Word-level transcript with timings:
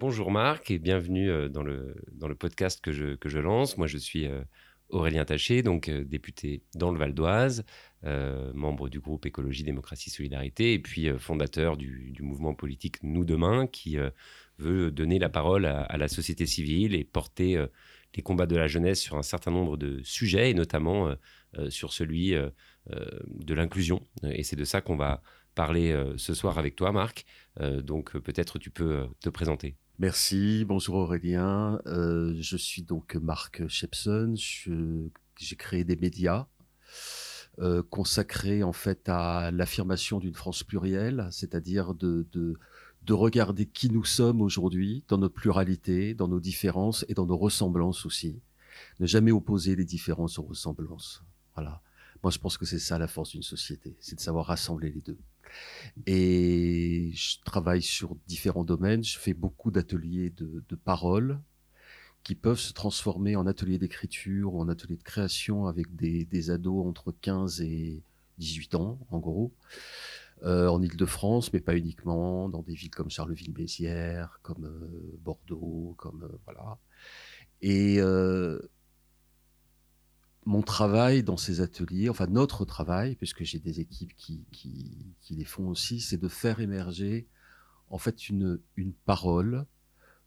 bonjour 0.00 0.30
Marc 0.30 0.70
et 0.70 0.78
bienvenue 0.78 1.50
dans 1.50 1.62
le, 1.62 1.94
dans 2.12 2.26
le 2.26 2.34
podcast 2.34 2.80
que 2.80 2.90
je, 2.90 3.16
que 3.16 3.28
je 3.28 3.38
lance. 3.38 3.76
Moi, 3.76 3.86
je 3.86 3.98
suis 3.98 4.26
Aurélien 4.88 5.26
Taché, 5.26 5.62
donc 5.62 5.90
député 5.90 6.62
dans 6.74 6.90
le 6.90 6.98
Val 6.98 7.12
d'Oise, 7.12 7.66
membre 8.02 8.88
du 8.88 8.98
groupe 8.98 9.26
Écologie, 9.26 9.62
Démocratie, 9.62 10.08
Solidarité, 10.08 10.72
et 10.72 10.78
puis 10.78 11.10
fondateur 11.18 11.76
du, 11.76 12.16
mouvement 12.20 12.54
politique 12.54 13.02
Nous 13.02 13.26
Demain, 13.26 13.66
qui 13.66 13.98
veut 14.56 14.90
donner 14.90 15.18
la 15.18 15.28
parole 15.28 15.66
à, 15.66 15.96
la 15.98 16.08
société 16.08 16.46
civile 16.46 16.94
et 16.94 17.04
porter 17.04 17.62
les 18.16 18.22
combats 18.22 18.46
de 18.46 18.56
la 18.56 18.68
jeunesse 18.68 19.00
sur 19.00 19.18
un 19.18 19.22
certain 19.22 19.50
nombre 19.50 19.76
de 19.76 20.00
sujets, 20.02 20.50
et 20.50 20.54
notamment 20.54 21.14
sur 21.68 21.92
celui 21.92 22.30
de 22.30 23.54
l'inclusion. 23.54 24.00
Et 24.24 24.44
c'est 24.44 24.56
de 24.56 24.64
ça 24.64 24.80
qu'on 24.80 24.96
va 24.96 25.22
parler 25.54 25.94
ce 26.16 26.32
soir 26.32 26.58
avec 26.58 26.74
toi, 26.74 26.90
Marc. 26.90 27.26
donc 27.60 28.16
peut-être 28.16 28.58
tu 28.58 28.70
peux 28.70 29.06
te 29.20 29.28
présenter. 29.28 29.76
Merci, 30.00 30.64
bonjour 30.64 30.94
Aurélien. 30.94 31.78
Euh, 31.84 32.34
je 32.40 32.56
suis 32.56 32.80
donc 32.80 33.16
Marc 33.16 33.68
Shepson. 33.68 34.32
J'ai 34.34 35.56
créé 35.56 35.84
des 35.84 35.96
médias 35.96 36.46
euh, 37.58 37.82
consacrés 37.82 38.62
en 38.62 38.72
fait 38.72 39.10
à 39.10 39.50
l'affirmation 39.50 40.18
d'une 40.18 40.34
France 40.34 40.62
plurielle, 40.62 41.28
c'est-à-dire 41.30 41.92
de, 41.92 42.26
de, 42.32 42.54
de, 43.02 43.12
regarder 43.12 43.66
qui 43.66 43.90
nous 43.90 44.06
sommes 44.06 44.40
aujourd'hui 44.40 45.04
dans 45.06 45.18
notre 45.18 45.34
pluralité, 45.34 46.14
dans 46.14 46.28
nos 46.28 46.40
différences 46.40 47.04
et 47.10 47.12
dans 47.12 47.26
nos 47.26 47.36
ressemblances 47.36 48.06
aussi. 48.06 48.40
Ne 49.00 49.06
jamais 49.06 49.32
opposer 49.32 49.76
les 49.76 49.84
différences 49.84 50.38
aux 50.38 50.44
ressemblances. 50.44 51.22
Voilà. 51.54 51.82
Moi, 52.22 52.30
je 52.30 52.38
pense 52.38 52.58
que 52.58 52.66
c'est 52.66 52.78
ça 52.78 52.98
la 52.98 53.08
force 53.08 53.30
d'une 53.30 53.42
société, 53.42 53.96
c'est 54.00 54.16
de 54.16 54.20
savoir 54.20 54.46
rassembler 54.46 54.90
les 54.90 55.00
deux. 55.00 55.18
Et 56.06 57.10
je 57.14 57.36
travaille 57.44 57.82
sur 57.82 58.14
différents 58.26 58.64
domaines. 58.64 59.02
Je 59.02 59.18
fais 59.18 59.34
beaucoup 59.34 59.70
d'ateliers 59.70 60.30
de, 60.30 60.62
de 60.68 60.76
parole 60.76 61.40
qui 62.22 62.34
peuvent 62.34 62.58
se 62.58 62.72
transformer 62.72 63.36
en 63.36 63.46
ateliers 63.46 63.78
d'écriture 63.78 64.54
ou 64.54 64.60
en 64.60 64.68
ateliers 64.68 64.96
de 64.96 65.02
création 65.02 65.66
avec 65.66 65.94
des, 65.96 66.50
ados 66.50 66.86
entre 66.86 67.12
15 67.12 67.62
et 67.62 68.02
18 68.38 68.74
ans, 68.74 68.98
en 69.10 69.18
gros, 69.18 69.52
euh, 70.42 70.68
en 70.68 70.82
Ile-de-France, 70.82 71.52
mais 71.52 71.60
pas 71.60 71.76
uniquement, 71.76 72.48
dans 72.48 72.62
des 72.62 72.74
villes 72.74 72.90
comme 72.90 73.10
Charleville-Mézières, 73.10 74.40
comme 74.42 74.66
euh, 74.66 75.18
Bordeaux, 75.22 75.94
comme 75.98 76.24
euh, 76.24 76.38
voilà. 76.44 76.78
Et 77.62 77.98
mon 80.46 80.62
travail 80.62 81.22
dans 81.22 81.36
ces 81.36 81.60
ateliers, 81.60 82.08
enfin 82.08 82.26
notre 82.26 82.64
travail, 82.64 83.14
puisque 83.16 83.44
j'ai 83.44 83.58
des 83.58 83.80
équipes 83.80 84.14
qui, 84.16 85.14
les 85.30 85.44
font 85.44 85.68
aussi, 85.68 86.00
c'est 86.00 86.18
de 86.18 86.28
faire 86.28 86.60
émerger 86.60 87.28
en 87.88 87.98
fait 87.98 88.28
une, 88.28 88.60
une 88.76 88.92
parole 88.92 89.66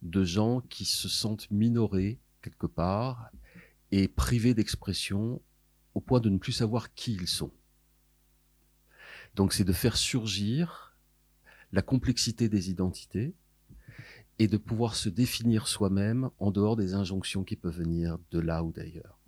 de 0.02 0.24
gens 0.24 0.62
qui 0.62 0.86
se 0.86 1.08
sentent 1.08 1.50
minorés 1.50 2.20
quelque 2.42 2.68
part 2.68 3.32
et 3.92 4.08
privés 4.08 4.54
d'expression 4.54 5.42
au 5.94 6.02
point 6.02 6.20
de 6.20 6.30
ne 6.30 6.38
plus 6.38 6.52
savoir 6.52 6.94
qui 6.94 7.14
ils 7.14 7.28
sont. 7.28 7.52
Donc 9.36 9.54
c'est 9.54 9.64
de 9.64 9.74
faire 9.74 9.98
surgir 9.98 10.96
la 11.72 11.82
complexité 11.82 12.50
des 12.50 12.70
identités 12.70 13.34
et 14.40 14.48
de 14.48 14.58
pouvoir 14.58 14.96
se 14.96 15.10
définir 15.10 15.68
soi-même 15.68 16.30
en 16.40 16.52
dehors 16.52 16.76
des 16.76 16.94
injonctions 16.94 17.44
qui 17.44 17.56
peuvent 17.56 17.78
venir 17.78 18.18
de 18.32 18.40
là 18.40 18.64
ou 18.64 18.72
d'ailleurs. 18.72 19.23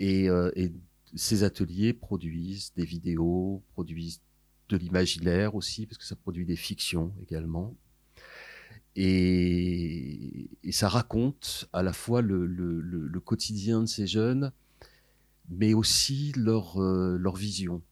Et, 0.00 0.28
euh, 0.28 0.50
et, 0.56 0.72
ces 1.14 1.42
ateliers 1.42 1.94
produisent 1.94 2.72
des 2.76 2.84
vidéos, 2.84 3.62
produisent 3.72 4.20
de 4.68 4.76
l'imaginaire 4.76 5.54
aussi, 5.54 5.86
parce 5.86 5.98
que 5.98 6.04
ça 6.04 6.16
produit 6.16 6.44
des 6.44 6.56
fictions 6.56 7.14
également. 7.22 7.74
Et, 8.96 10.50
ça 10.70 10.88
raconte 10.88 11.68
à 11.72 11.82
la 11.82 11.92
fois 11.92 12.20
le, 12.20 13.20
quotidien 13.24 13.80
de 13.82 13.86
ces 13.86 14.06
jeunes, 14.06 14.52
mais 15.48 15.72
aussi 15.72 16.32
leur, 16.36 16.78
euh, 16.78 17.32
vision 17.36 17.82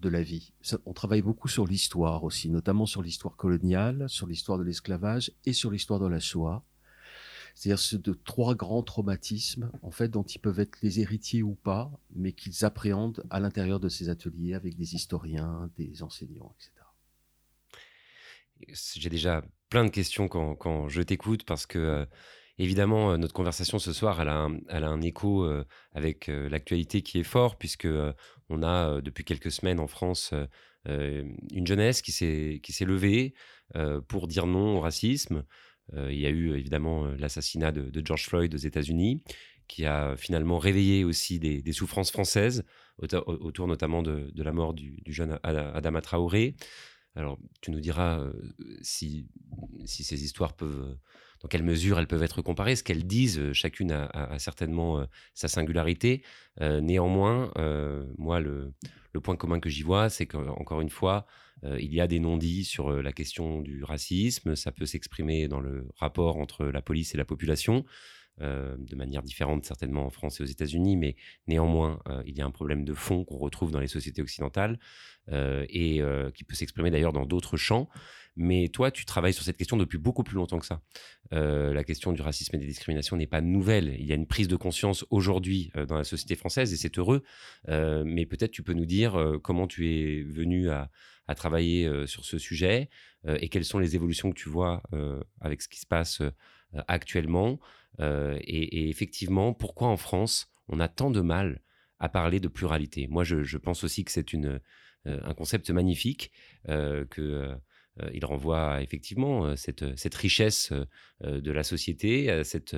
de 0.00 0.08
la 0.08 0.22
vie. 0.22 0.52
On 0.84 0.92
travaille 0.92 1.22
beaucoup 1.22 1.48
sur 1.48 1.66
l'histoire 1.66 2.24
aussi, 2.24 2.48
notamment 2.50 2.86
sur 2.86 3.02
l'histoire 3.02 3.36
coloniale, 3.36 4.06
sur 4.08 4.26
l'histoire 4.26 4.58
de 4.58 4.64
l'esclavage 4.64 5.32
et 5.44 5.52
sur 5.52 5.70
l'histoire 5.70 6.00
de 6.00 6.06
la 6.06 6.20
Shoah. 6.20 6.64
C'est-à-dire 7.56 7.78
ce 7.78 7.96
de 7.96 8.12
trois 8.12 8.54
grands 8.54 8.82
traumatismes, 8.82 9.70
en 9.80 9.90
fait, 9.90 10.08
dont 10.08 10.22
ils 10.22 10.38
peuvent 10.38 10.60
être 10.60 10.76
les 10.82 11.00
héritiers 11.00 11.42
ou 11.42 11.54
pas, 11.54 11.90
mais 12.14 12.32
qu'ils 12.32 12.66
appréhendent 12.66 13.24
à 13.30 13.40
l'intérieur 13.40 13.80
de 13.80 13.88
ces 13.88 14.10
ateliers 14.10 14.52
avec 14.52 14.76
des 14.76 14.94
historiens, 14.94 15.70
des 15.78 16.02
enseignants, 16.02 16.54
etc. 16.54 16.72
J'ai 18.98 19.08
déjà 19.08 19.42
plein 19.70 19.86
de 19.86 19.90
questions 19.90 20.28
quand, 20.28 20.54
quand 20.54 20.88
je 20.88 21.00
t'écoute 21.00 21.44
parce 21.44 21.64
que 21.64 21.78
euh, 21.78 22.06
évidemment 22.58 23.12
euh, 23.12 23.16
notre 23.16 23.34
conversation 23.34 23.78
ce 23.78 23.92
soir 23.92 24.20
elle 24.20 24.28
a 24.28 24.36
un, 24.36 24.58
a 24.68 24.86
un 24.86 25.02
écho 25.02 25.44
euh, 25.44 25.64
avec 25.92 26.28
l'actualité 26.28 27.02
qui 27.02 27.20
est 27.20 27.24
fort 27.24 27.58
puisque 27.58 27.88
on 28.48 28.62
a 28.62 29.00
depuis 29.02 29.24
quelques 29.24 29.50
semaines 29.50 29.80
en 29.80 29.88
France 29.88 30.32
une 30.86 31.66
jeunesse 31.66 32.00
qui 32.00 32.12
s'est 32.12 32.60
qui 32.62 32.72
s'est 32.72 32.84
levée 32.84 33.34
pour 34.08 34.26
dire 34.28 34.46
non 34.46 34.78
au 34.78 34.80
racisme 34.80 35.44
il 35.94 36.18
y 36.18 36.26
a 36.26 36.30
eu 36.30 36.56
évidemment 36.56 37.06
euh, 37.06 37.16
l'assassinat 37.16 37.72
de, 37.72 38.04
George 38.04 38.26
Floyd 38.26 38.54
aux 38.54 38.58
États-Unis, 38.58 39.22
qui 39.68 39.84
a 39.84 40.16
finalement 40.16 40.58
réveillé 40.58 41.04
aussi 41.04 41.38
des, 41.38 41.72
souffrances 41.72 42.10
françaises 42.10 42.64
autour, 42.98 43.66
notamment 43.66 44.02
de, 44.02 44.30
la 44.36 44.52
mort 44.52 44.74
du, 44.74 45.02
jeune 45.06 45.38
Adama 45.42 46.00
Traoré. 46.00 46.54
Alors, 47.14 47.38
tu 47.62 47.70
nous 47.70 47.80
diras 47.80 48.20
euh, 48.20 48.32
si, 48.82 49.26
ces 49.86 50.22
histoires 50.22 50.54
peuvent, 50.54 50.96
dans 51.40 51.48
quelle 51.48 51.62
mesure 51.62 51.98
elles 51.98 52.06
peuvent 52.06 52.22
être 52.22 52.42
comparées. 52.42 52.76
Ce 52.76 52.82
qu'elles 52.82 53.06
disent, 53.06 53.52
chacune 53.52 53.92
a, 53.92 54.38
certainement 54.38 55.06
sa 55.34 55.48
singularité. 55.48 56.22
néanmoins, 56.60 57.52
moi, 58.18 58.40
le, 58.40 58.72
point 59.22 59.36
commun 59.36 59.60
que 59.60 59.68
j'y 59.68 59.82
vois, 59.82 60.08
c'est 60.10 60.26
qu'encore 60.26 60.80
une 60.80 60.90
fois, 60.90 61.26
euh, 61.64 61.78
il 61.80 61.94
y 61.94 62.00
a 62.00 62.06
des 62.06 62.20
non-dits 62.20 62.64
sur 62.64 62.90
euh, 62.90 63.02
la 63.02 63.12
question 63.12 63.60
du 63.60 63.82
racisme. 63.82 64.56
Ça 64.56 64.72
peut 64.72 64.86
s'exprimer 64.86 65.48
dans 65.48 65.60
le 65.60 65.88
rapport 65.96 66.36
entre 66.36 66.66
la 66.66 66.82
police 66.82 67.14
et 67.14 67.18
la 67.18 67.24
population. 67.24 67.84
Euh, 68.42 68.76
de 68.78 68.94
manière 68.96 69.22
différente 69.22 69.64
certainement 69.64 70.04
en 70.04 70.10
France 70.10 70.40
et 70.40 70.42
aux 70.42 70.46
États-Unis, 70.46 70.98
mais 70.98 71.16
néanmoins, 71.46 72.02
il 72.26 72.36
y 72.36 72.42
a 72.42 72.44
un 72.44 72.50
problème 72.50 72.84
de 72.84 72.92
fond 72.92 73.24
qu'on 73.24 73.38
retrouve 73.38 73.70
dans 73.70 73.80
les 73.80 73.86
sociétés 73.86 74.20
occidentales 74.20 74.78
et 75.32 76.02
qui 76.34 76.44
peut 76.44 76.54
s'exprimer 76.54 76.90
d'ailleurs 76.90 77.14
dans 77.14 77.24
d'autres 77.24 77.56
champs. 77.56 77.88
Mais 78.36 78.68
toi, 78.68 78.90
tu 78.90 79.04
travailles 79.04 79.32
sur 79.32 79.44
cette 79.44 79.56
question 79.56 79.76
depuis 79.76 79.98
beaucoup 79.98 80.22
plus 80.22 80.36
longtemps 80.36 80.58
que 80.58 80.66
ça. 80.66 80.82
la 81.32 81.84
question 81.84 82.12
du 82.12 82.22
racisme 82.22 82.56
et 82.56 82.58
des 82.58 82.66
discriminations 82.66 83.16
n'est 83.16 83.26
pas 83.26 83.40
nouvelle. 83.40 83.96
Il 83.98 84.06
y 84.06 84.12
a 84.12 84.14
une 84.14 84.26
prise 84.26 84.48
de 84.48 84.56
conscience 84.56 85.04
aujourd'hui 85.10 85.72
dans 85.88 85.96
la 85.96 86.04
société 86.04 86.36
française 86.36 86.72
et 86.72 86.76
c'est 86.76 86.98
heureux. 86.98 87.22
mais 87.68 88.26
peut-être 88.26 88.50
tu 88.50 88.62
peux 88.62 88.74
nous 88.74 88.86
dire 88.86 89.38
comment 89.42 89.66
tu 89.66 89.88
es 89.88 90.22
venu 90.22 90.68
à, 90.70 90.90
à 91.28 91.34
travailler 91.34 91.86
euh, 91.86 92.06
sur 92.06 92.24
ce 92.24 92.38
sujet 92.38 92.88
euh, 93.26 93.38
et 93.40 93.48
quelles 93.48 93.64
sont 93.64 93.78
les 93.78 93.94
évolutions 93.94 94.30
que 94.30 94.38
tu 94.38 94.48
vois 94.48 94.82
euh, 94.92 95.22
avec 95.40 95.62
ce 95.62 95.68
qui 95.68 95.80
se 95.80 95.86
passe 95.86 96.22
actuellement 96.88 97.58
et, 97.98 98.90
effectivement 98.90 99.54
pourquoi 99.54 99.88
en 99.88 99.96
France 99.96 100.52
on 100.68 100.80
a 100.80 100.88
tant 100.88 101.10
de 101.10 101.20
mal 101.20 101.62
à 101.98 102.08
parler 102.10 102.40
de 102.40 102.48
pluralité? 102.48 103.06
Moi, 103.08 103.24
je, 103.24 103.56
pense 103.56 103.84
aussi 103.84 104.04
que 104.04 104.12
c'est 104.12 104.32
une 104.32 104.60
un 105.06 105.32
concept 105.34 105.70
magnifique 105.70 106.32
que 106.66 107.56
il 108.12 108.24
renvoie 108.24 108.74
à, 108.74 108.82
effectivement 108.82 109.56
cette, 109.56 109.96
cette 109.98 110.14
richesse 110.14 110.72
de 111.22 111.52
la 111.52 111.62
société, 111.62 112.42
cette 112.44 112.76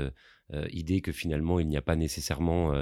idée 0.71 1.01
que 1.01 1.13
finalement 1.13 1.61
il 1.61 1.69
n'y 1.69 1.77
a 1.77 1.83
pas 1.83 1.97
nécessairement 1.97 2.73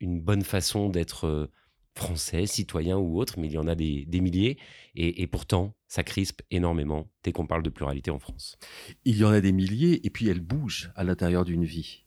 une 0.00 0.20
bonne 0.20 0.42
façon 0.42 0.88
d'être 0.88 1.50
français, 1.94 2.46
citoyens 2.46 2.96
ou 2.96 3.18
autres, 3.18 3.38
mais 3.38 3.48
il 3.48 3.52
y 3.52 3.58
en 3.58 3.66
a 3.66 3.74
des, 3.74 4.06
milliers. 4.12 4.58
Et, 4.94 5.26
pourtant, 5.26 5.74
ça 5.88 6.02
crispe 6.02 6.42
énormément 6.50 7.10
dès 7.22 7.32
qu'on 7.32 7.46
parle 7.46 7.62
de 7.62 7.70
pluralité 7.70 8.10
en 8.10 8.18
France. 8.18 8.58
Il 9.04 9.16
y 9.16 9.24
en 9.24 9.30
a 9.30 9.40
des 9.40 9.52
milliers, 9.52 10.04
et 10.06 10.10
puis 10.10 10.28
elles 10.28 10.40
bougent 10.40 10.90
à 10.96 11.04
l'intérieur 11.04 11.44
d'une 11.44 11.64
vie. 11.64 12.04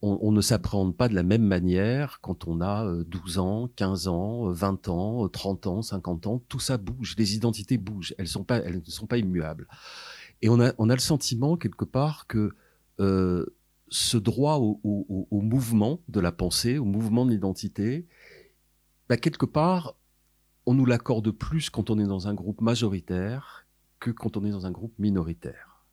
On, 0.00 0.30
ne 0.30 0.40
s'appréhende 0.40 0.96
pas 0.96 1.08
de 1.08 1.14
la 1.14 1.24
même 1.24 1.42
manière 1.42 2.20
quand 2.20 2.46
on 2.46 2.60
a 2.60 2.86
12 3.04 3.36
euh, 3.36 3.40
ans, 3.40 3.68
15 3.74 4.06
ans, 4.06 4.48
20 4.48 4.86
euh, 4.86 4.90
ans, 4.92 5.28
30 5.28 5.66
euh, 5.66 5.70
ans, 5.70 5.82
50 5.82 6.26
ans. 6.28 6.42
Tout 6.48 6.60
ça 6.60 6.78
bouge, 6.78 7.16
les 7.18 7.34
identités 7.34 7.78
bougent, 7.78 8.14
elles, 8.16 8.26
ne 8.26 8.90
sont 8.90 9.06
pas 9.06 9.18
immuables. 9.18 9.66
Et 10.40 10.48
on 10.48 10.60
a, 10.60 10.72
le 10.78 10.98
sentiment, 10.98 11.56
quelque 11.56 11.84
part, 11.84 12.28
que 12.28 12.54
ce 12.98 14.16
droit 14.16 14.58
au, 14.58 15.26
mouvement 15.32 16.00
de 16.08 16.20
la 16.20 16.30
pensée, 16.30 16.78
au 16.78 16.84
mouvement 16.84 17.26
de 17.26 17.32
l'identité, 17.32 18.06
bah, 19.08 19.16
quelque 19.16 19.46
part, 19.46 19.96
on 20.66 20.74
nous 20.74 20.86
l'accorde 20.86 21.30
plus 21.30 21.70
quand 21.70 21.90
on 21.90 21.98
est 21.98 22.06
dans 22.06 22.28
un 22.28 22.34
groupe 22.34 22.60
majoritaire 22.60 23.66
que 24.00 24.10
quand 24.10 24.36
on 24.36 24.44
est 24.44 24.50
dans 24.50 24.66
un 24.66 24.70
groupe 24.70 24.92
minoritaire. 24.98 25.86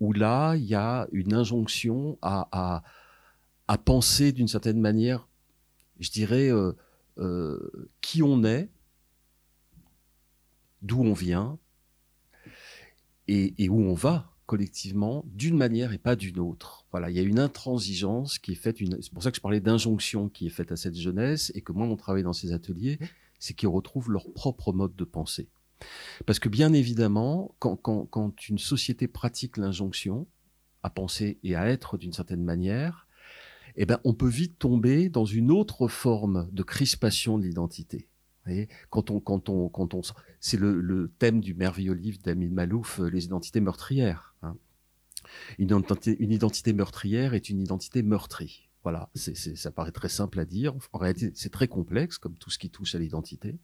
Où 0.00 0.12
là, 0.12 0.54
il 0.54 0.64
y 0.64 0.74
a 0.74 1.08
une 1.12 1.34
injonction 1.34 2.18
à, 2.22 2.82
penser 3.76 4.32
d'une 4.32 4.48
certaine 4.48 4.80
manière, 4.80 5.28
je 6.00 6.10
dirais, 6.10 6.50
euh, 6.50 6.72
euh, 7.18 7.90
qui 8.00 8.22
on 8.22 8.42
est, 8.44 8.70
d'où 10.80 11.02
on 11.02 11.12
vient 11.12 11.58
et, 13.26 13.68
où 13.68 13.78
on 13.82 13.92
va 13.92 14.32
collectivement 14.46 15.22
d'une 15.26 15.56
manière 15.56 15.92
et 15.92 15.98
pas 15.98 16.16
d'une 16.16 16.38
autre. 16.38 16.86
Voilà, 16.90 17.10
il 17.10 17.16
y 17.16 17.18
a 17.18 17.22
une 17.22 17.38
intransigeance 17.38 18.38
qui 18.38 18.52
est 18.52 18.54
faite, 18.54 18.78
c'est 18.78 19.12
pour 19.12 19.22
ça 19.22 19.30
que 19.30 19.36
je 19.36 19.42
parlais 19.42 19.60
d'injonction 19.60 20.30
qui 20.30 20.46
est 20.46 20.50
faite 20.50 20.72
à 20.72 20.76
cette 20.76 20.96
jeunesse 20.96 21.52
et 21.54 21.60
que 21.60 21.72
moi, 21.72 21.86
mon 21.86 21.96
travail 21.96 22.22
dans 22.22 22.32
ces 22.32 22.52
ateliers, 22.52 22.98
c'est 23.38 23.52
qu'ils 23.52 23.68
retrouvent 23.68 24.10
leur 24.10 24.32
propre 24.32 24.72
mode 24.72 24.96
de 24.96 25.04
pensée. 25.04 25.48
Parce 26.24 26.38
que 26.38 26.48
bien 26.48 26.72
évidemment, 26.72 27.54
quand 27.58 28.48
une 28.48 28.58
société 28.58 29.06
pratique 29.06 29.58
l'injonction 29.58 30.26
à 30.82 30.90
penser 30.90 31.38
et 31.42 31.54
à 31.54 31.68
être 31.68 31.98
d'une 31.98 32.14
certaine 32.14 32.42
manière, 32.42 33.07
eh 33.80 33.86
ben, 33.86 34.00
on 34.04 34.12
peut 34.12 34.28
vite 34.28 34.58
tomber 34.58 35.08
dans 35.08 35.24
une 35.24 35.50
autre 35.50 35.88
forme 35.88 36.48
de 36.52 36.62
crispation 36.62 37.38
de 37.38 37.44
l'identité. 37.44 38.08
Quand 38.90 39.10
on, 39.10 39.20
quand 39.20 39.48
on, 39.48 39.68
quand 39.68 39.94
on, 39.94 40.00
c'est 40.40 40.58
le, 40.58 41.12
thème 41.18 41.40
du 41.40 41.54
merveilleux 41.54 41.92
livre 41.92 42.18
d'Amin 42.22 42.50
Malouf, 42.50 43.00
euh, 43.00 43.08
les 43.08 43.24
identités 43.24 43.60
meurtrières. 43.60 44.34
Hein. 44.42 44.56
Une, 45.58 45.70
identité, 46.30 46.72
meurtrière 46.72 47.34
est 47.34 47.50
une 47.50 47.60
identité 47.60 48.02
meurtrie. 48.02 48.68
Voilà, 48.84 49.10
c'est, 49.14 49.34
ça 49.34 49.70
paraît 49.70 49.92
très 49.92 50.08
simple 50.08 50.40
à 50.40 50.44
dire. 50.44 50.74
En 50.92 50.98
réalité, 50.98 51.30
c'est 51.34 51.52
très 51.52 51.68
complexe, 51.68 52.16
comme 52.16 52.36
tout 52.36 52.48
ce 52.48 52.58
qui 52.58 52.70
touche 52.70 52.94
à 52.94 52.98
l'identité. 52.98 53.58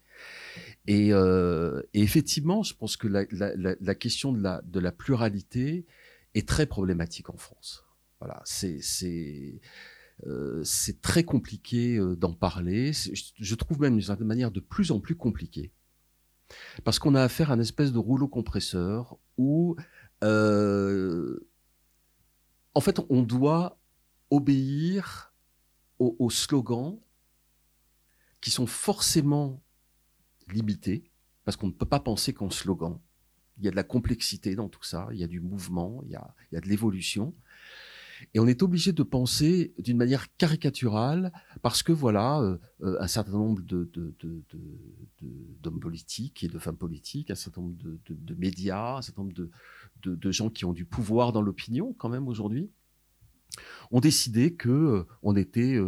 Et, 0.87 1.13
euh, 1.13 1.81
effectivement, 1.95 2.63
je 2.63 2.75
pense 2.75 2.97
que 2.97 3.09
la, 3.09 3.95
question 3.95 4.33
de 4.33 4.81
la, 4.81 4.93
pluralité 4.93 5.87
est 6.35 6.47
très 6.47 6.67
problématique 6.67 7.31
en 7.31 7.37
France. 7.37 7.85
Voilà, 8.21 8.43
c'est, 8.45 8.81
euh, 10.27 10.63
c'est 10.65 11.03
très 11.03 11.25
compliqué 11.25 11.97
euh, 11.97 12.17
d'en 12.17 12.33
parler. 12.33 12.93
Je 12.93 13.55
trouve 13.55 13.81
même 13.81 13.95
d'une 13.95 14.03
certaine 14.03 14.27
manière 14.27 14.51
de 14.51 14.61
plus 14.61 14.91
en 14.91 15.01
plus 15.01 15.17
compliqué. 15.17 15.73
Parce 16.85 16.99
qu'on 16.99 17.15
a 17.15 17.23
affaire 17.23 17.51
à 17.51 17.55
une 17.55 17.61
espèce 17.61 17.93
de 17.93 17.99
rouleau 17.99 18.29
compresseur 18.29 19.19
où, 19.37 19.77
euh, 20.23 21.39
en 22.75 22.81
fait, 22.81 23.01
on 23.09 23.23
doit 23.23 23.79
obéir 24.31 25.33
aux, 25.99 26.29
slogans 26.29 26.99
qui 28.41 28.51
sont 28.51 28.67
forcément 28.67 29.63
limités, 30.49 31.11
parce 31.45 31.57
qu'on 31.57 31.69
ne 31.69 31.73
peut 31.73 31.87
pas 31.87 32.01
penser 32.01 32.35
qu'en 32.35 32.51
slogan. 32.51 32.99
Il 33.57 33.65
y 33.65 33.69
a 33.69 33.71
de 33.71 33.77
la 33.77 33.85
complexité 33.85 34.55
dans 34.55 34.69
tout 34.69 34.83
ça, 34.83 35.09
il 35.13 35.19
y 35.19 35.25
a 35.25 35.29
du 35.29 35.41
mouvement, 35.41 36.03
il 36.05 36.11
y 36.11 36.17
a, 36.17 36.35
il 36.51 36.57
y 36.57 36.59
a 36.59 36.61
de 36.61 36.69
l'évolution. 36.69 37.35
Et 38.33 38.41
on 38.41 38.47
est 38.47 38.63
obligé 38.63 38.93
de 38.93 39.03
penser 39.03 39.75
d'une 39.79 39.97
manière 39.97 40.35
caricaturale 40.37 41.33
parce 41.63 41.83
que 41.83 41.93
voilà, 41.93 42.41
euh, 42.41 42.59
euh, 42.83 42.97
un 43.01 43.07
certain 43.07 43.33
nombre 43.33 43.63
de, 43.63 43.91
d'hommes 45.63 45.81
politiques 45.81 46.45
et 46.45 46.49
de 46.49 46.59
femmes 46.59 46.77
politiques, 46.77 47.31
un 47.31 47.35
certain 47.35 47.63
nombre 47.63 47.77
de, 47.77 48.35
médias, 48.35 48.99
un 48.99 49.03
certain 49.03 49.23
nombre 49.23 49.35
de, 49.35 50.31
gens 50.31 50.51
qui 50.51 50.65
ont 50.65 50.73
du 50.73 50.85
pouvoir 50.85 51.33
dans 51.33 51.43
l'opinion 51.43 51.95
quand 51.97 52.09
même 52.09 52.29
aujourd'hui, 52.29 52.71
ont 53.91 54.01
décidé 54.01 54.55
que 54.55 54.69
euh, 54.69 55.05
on 55.23 55.37
était 55.37 55.79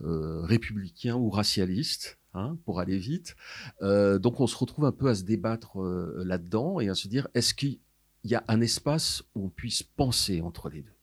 républicain 0.00 1.16
ou 1.16 1.30
racialiste. 1.30 2.16
Hein, 2.34 2.58
pour 2.66 2.78
aller 2.78 2.98
vite. 2.98 3.36
donc 3.80 4.38
on 4.38 4.46
se 4.46 4.54
retrouve 4.54 4.84
un 4.84 4.92
peu 4.92 5.08
à 5.08 5.14
se 5.14 5.22
débattre 5.22 5.78
là-dedans 5.78 6.78
et 6.78 6.90
à 6.90 6.94
se 6.94 7.08
dire 7.08 7.26
est-ce 7.32 7.54
qu'il 7.54 7.80
y 8.22 8.34
a 8.34 8.44
un 8.48 8.60
espace 8.60 9.24
où 9.34 9.46
on 9.46 9.48
puisse 9.48 9.82
penser 9.82 10.42
entre 10.42 10.68
les 10.68 10.82
deux? 10.82 10.97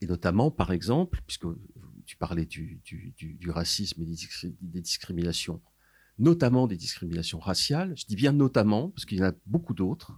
Et 0.00 0.06
notamment, 0.06 0.50
par 0.50 0.72
exemple, 0.72 1.20
puisque 1.26 1.46
tu 2.06 2.16
parlais 2.16 2.46
du, 2.46 2.80
racisme 3.48 4.02
et 4.02 4.06
des, 4.06 4.80
discriminations, 4.80 5.60
notamment 6.18 6.66
des 6.66 6.76
discriminations 6.76 7.38
raciales, 7.38 7.94
je 7.96 8.06
dis 8.06 8.16
bien 8.16 8.32
notamment, 8.32 8.90
parce 8.90 9.04
qu'il 9.04 9.18
y 9.18 9.22
en 9.22 9.28
a 9.28 9.34
beaucoup 9.46 9.74
d'autres, 9.74 10.12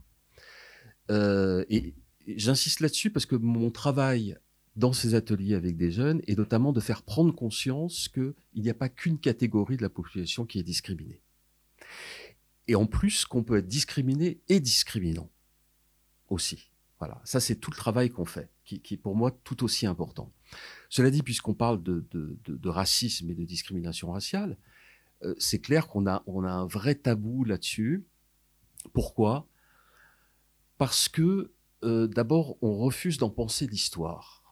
euh, 1.11 1.65
et, 1.69 1.95
j'insiste 2.27 2.81
là-dessus 2.81 3.11
parce 3.11 3.27
que 3.27 3.35
mon 3.35 3.71
travail 3.71 4.39
dans 4.77 4.93
ces 4.93 5.15
ateliers 5.15 5.55
avec 5.55 5.77
des 5.77 5.91
jeunes 5.91 6.23
est 6.27 6.39
notamment 6.39 6.73
de 6.73 6.81
faire 6.81 7.03
prendre 7.03 7.35
conscience 7.35 8.09
qu'il 8.09 8.35
n'y 8.55 8.71
a 8.71 8.75
pas 8.75 8.89
qu'une 8.89 9.19
catégorie 9.19 9.77
de 9.77 9.83
la 9.83 9.91
population 9.91 10.47
qui 10.47 10.59
est 10.59 10.63
discriminée. 10.63 11.21
Et 12.69 12.77
en 12.77 12.87
plus, 12.87 13.25
qu'on 13.25 13.43
peut 13.43 13.59
être 13.59 13.67
discriminé 13.67 14.41
et 14.49 14.61
discriminant 14.61 15.31
aussi. 16.29 16.71
Voilà, 16.99 17.21
ça 17.25 17.41
c'est 17.41 17.57
tout 17.57 17.73
le 17.73 17.77
travail 17.77 18.11
qu'on 18.11 18.25
fait, 18.25 18.49
qui, 18.65 18.95
est 18.95 18.97
pour 18.97 19.17
moi 19.17 19.31
tout 19.45 19.65
aussi 19.65 19.87
important. 19.87 20.33
Cela 20.89 21.11
dit, 21.11 21.23
puisqu'on 21.23 21.55
parle 21.55 21.83
de, 21.83 22.69
racisme 22.69 23.31
et 23.31 23.35
de 23.35 23.45
discrimination 23.45 24.13
raciale, 24.13 24.57
euh, 25.25 25.35
c'est 25.39 25.61
clair 25.61 25.89
qu'on 25.89 26.07
a, 26.07 26.23
un 26.27 26.67
vrai 26.67 26.95
tabou 26.95 27.45
là-dessus. 27.45 28.05
Pourquoi? 28.93 29.47
Parce 30.79 31.09
que 31.09 31.53
euh, 31.85 32.07
d'abord, 32.07 32.57
on 32.63 32.77
refuse 32.77 33.19
d'en 33.19 33.31
penser 33.31 33.67
l'histoire. 33.67 34.43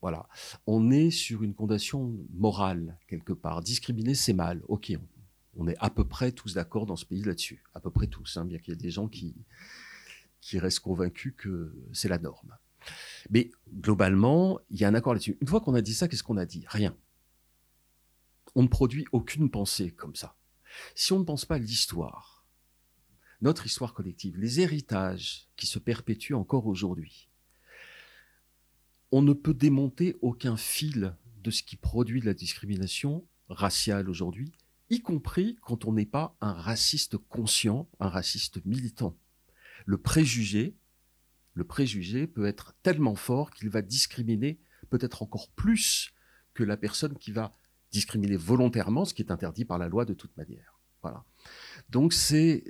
Voilà, 0.00 0.28
on 0.66 0.90
est 0.90 1.12
sur 1.12 1.44
une 1.44 1.54
condamnation 1.54 2.16
morale 2.32 2.98
quelque 3.06 3.32
part. 3.32 3.62
Discriminer, 3.62 4.16
c'est 4.16 4.32
mal. 4.32 4.60
Ok, 4.66 4.92
on, 5.56 5.68
est 5.68 5.76
à 5.78 5.90
peu 5.90 6.04
près 6.04 6.32
tous 6.32 6.54
d'accord 6.54 6.86
dans 6.86 6.96
ce 6.96 7.04
pays 7.04 7.22
là-dessus, 7.22 7.62
à 7.72 7.78
peu 7.78 7.90
près 7.90 8.08
tous, 8.08 8.36
hein, 8.36 8.44
bien 8.44 8.58
qu'il 8.58 8.74
y 8.74 8.76
ait 8.76 8.80
des 8.80 8.90
gens 8.90 9.06
qui 9.06 9.36
qui 10.42 10.58
reste 10.58 10.80
convaincu 10.80 11.32
que 11.32 11.72
c'est 11.92 12.08
la 12.08 12.18
norme. 12.18 12.58
Mais 13.30 13.50
globalement, 13.72 14.58
il 14.70 14.80
y 14.80 14.84
a 14.84 14.88
un 14.88 14.94
accord 14.94 15.14
là-dessus. 15.14 15.38
Une 15.40 15.48
fois 15.48 15.60
qu'on 15.60 15.74
a 15.74 15.82
dit 15.82 15.94
ça, 15.94 16.08
qu'est-ce 16.08 16.22
qu'on 16.22 16.36
a 16.36 16.46
dit? 16.46 16.64
Rien. 16.68 16.96
On 18.54 18.62
ne 18.62 18.68
produit 18.68 19.06
aucune 19.12 19.50
pensée 19.50 19.90
comme 19.90 20.14
ça. 20.14 20.36
Si 20.94 21.12
on 21.12 21.18
ne 21.18 21.24
pense 21.24 21.44
pas 21.44 21.58
l'histoire, 21.58 22.46
notre 23.40 23.66
histoire 23.66 23.94
collective, 23.94 24.38
les 24.38 24.60
héritages 24.60 25.48
qui 25.56 25.66
se 25.66 25.78
perpétuent 25.78 26.34
encore 26.34 26.66
aujourd'hui, 26.66 27.28
on 29.10 29.22
ne 29.22 29.32
peut 29.32 29.54
démonter 29.54 30.16
aucun 30.22 30.56
fil 30.56 31.16
de 31.42 31.50
ce 31.50 31.62
qui 31.62 31.76
produit 31.76 32.20
de 32.20 32.26
la 32.26 32.34
discrimination 32.34 33.26
raciale 33.48 34.08
aujourd'hui, 34.08 34.52
y 34.90 35.00
compris 35.00 35.58
quand 35.62 35.84
on 35.84 35.92
n'est 35.92 36.06
pas 36.06 36.36
un 36.40 36.52
raciste 36.52 37.18
conscient, 37.18 37.90
un 38.00 38.08
raciste 38.08 38.64
militant 38.64 39.16
le 39.86 39.98
préjugé, 39.98 40.76
le 41.54 41.64
préjugé 41.64 42.26
peut 42.26 42.46
être 42.46 42.74
tellement 42.82 43.14
fort 43.14 43.50
qu'il 43.50 43.68
va 43.68 43.82
discriminer 43.82 44.58
peut-être 44.90 45.22
encore 45.22 45.48
plus 45.50 46.12
que 46.54 46.64
la 46.64 46.76
personne 46.76 47.16
qui 47.18 47.32
va 47.32 47.52
discriminer 47.90 48.36
volontairement, 48.36 49.04
ce 49.04 49.14
qui 49.14 49.22
est 49.22 49.30
interdit 49.30 49.64
par 49.64 49.78
la 49.78 49.88
loi 49.88 50.04
de 50.04 50.14
toute 50.14 50.36
manière. 50.36 50.80
Voilà. 51.02 51.24
Donc 51.90 52.12
c'est 52.12 52.64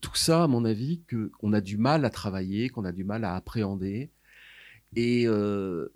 tout 0.00 0.14
ça, 0.14 0.44
à 0.44 0.46
mon 0.46 0.64
avis, 0.64 1.02
que 1.06 1.28
qu'on 1.38 1.52
a 1.52 1.60
du 1.60 1.78
mal 1.78 2.04
à 2.04 2.10
travailler, 2.10 2.68
qu'on 2.68 2.84
a 2.84 2.92
du 2.92 3.04
mal 3.04 3.24
à 3.24 3.34
appréhender, 3.34 4.12
et 4.94 5.26
euh, 5.26 5.88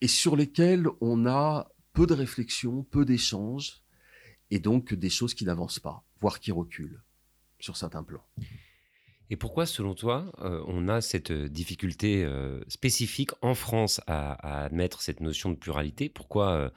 et 0.00 0.08
sur 0.08 0.36
lesquels 0.36 0.86
on 1.00 1.26
a 1.26 1.72
peu 1.92 2.06
de 2.06 2.14
réflexion, 2.14 2.84
peu 2.84 3.04
d'échanges, 3.04 3.82
et 4.50 4.60
donc 4.60 4.94
des 4.94 5.10
choses 5.10 5.34
qui 5.34 5.44
n'avancent 5.44 5.80
pas, 5.80 6.04
voire 6.20 6.38
qui 6.38 6.52
reculent 6.52 7.02
sur 7.58 7.76
certains 7.76 8.04
plans. 8.04 8.24
Et 9.28 9.36
pourquoi, 9.36 9.66
selon 9.66 9.94
toi, 9.94 10.32
euh, 10.40 10.62
on 10.66 10.88
a 10.88 11.00
cette 11.00 11.32
difficulté 11.32 12.24
euh, 12.24 12.60
spécifique 12.68 13.30
en 13.42 13.54
France 13.54 14.00
à, 14.06 14.64
admettre 14.64 15.02
cette 15.02 15.20
notion 15.20 15.50
de 15.50 15.56
pluralité? 15.56 16.08
Pourquoi 16.08 16.50
euh, 16.52 16.70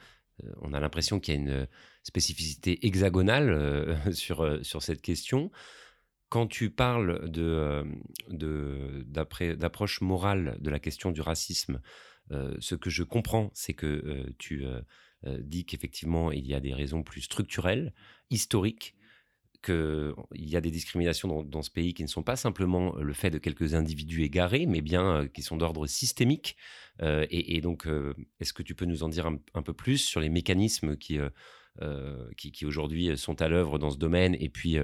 on 0.60 0.72
a 0.72 0.80
l'impression 0.80 1.20
qu'il 1.20 1.34
y 1.34 1.36
a 1.36 1.40
une 1.40 1.68
spécificité 2.02 2.84
hexagonale 2.86 3.96
sur, 4.12 4.64
sur 4.64 4.82
cette 4.82 5.02
question? 5.02 5.50
Quand 6.28 6.46
tu 6.46 6.70
parles 6.70 7.28
de, 7.28 7.84
d'approche 8.28 10.00
morale 10.00 10.56
de 10.60 10.70
la 10.70 10.78
question 10.78 11.10
du 11.10 11.20
racisme, 11.20 11.80
ce 12.30 12.76
que 12.76 12.88
je 12.88 13.02
comprends, 13.02 13.50
c'est 13.52 13.74
que 13.74 14.24
tu 14.38 14.64
dis 15.24 15.64
qu'effectivement, 15.64 16.30
il 16.30 16.46
y 16.46 16.54
a 16.54 16.60
des 16.60 16.72
raisons 16.72 17.02
plus 17.02 17.22
structurelles, 17.22 17.92
historiques, 18.30 18.94
qu'il 19.62 20.14
y 20.32 20.56
a 20.56 20.60
des 20.60 20.70
discriminations 20.70 21.42
dans, 21.42 21.62
ce 21.62 21.70
pays 21.70 21.94
qui 21.94 22.02
ne 22.02 22.08
sont 22.08 22.22
pas 22.22 22.36
simplement 22.36 22.94
le 22.96 23.12
fait 23.12 23.30
de 23.30 23.38
quelques 23.38 23.74
individus 23.74 24.22
égarés, 24.22 24.66
mais 24.66 24.80
bien 24.80 25.28
qui 25.28 25.42
sont 25.42 25.56
d'ordre 25.56 25.86
systémique. 25.86 26.56
et, 27.02 27.60
donc, 27.60 27.86
est-ce 28.40 28.52
que 28.52 28.62
tu 28.62 28.74
peux 28.74 28.86
nous 28.86 29.02
en 29.02 29.08
dire 29.08 29.26
un, 29.26 29.62
peu 29.62 29.72
plus 29.72 29.98
sur 29.98 30.20
les 30.20 30.28
mécanismes 30.28 30.96
qui, 30.96 31.18
qui, 32.36 32.66
aujourd'hui 32.66 33.16
sont 33.16 33.40
à 33.42 33.48
l'œuvre 33.48 33.78
dans 33.78 33.90
ce 33.90 33.98
domaine 33.98 34.36
et 34.40 34.48
puis 34.48 34.76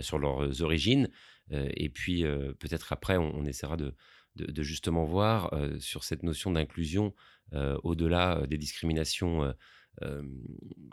sur 0.00 0.18
leurs 0.18 0.62
origines? 0.62 1.08
Et 1.50 1.88
puis, 1.88 2.24
peut-être 2.58 2.92
après, 2.92 3.16
on, 3.16 3.44
essaiera 3.44 3.76
de, 3.76 3.94
de, 4.34 4.62
justement 4.62 5.04
voir 5.04 5.52
sur 5.78 6.04
cette 6.04 6.22
notion 6.22 6.50
d'inclusion 6.50 7.14
au-delà 7.52 8.44
des 8.48 8.58
discriminations 8.58 9.54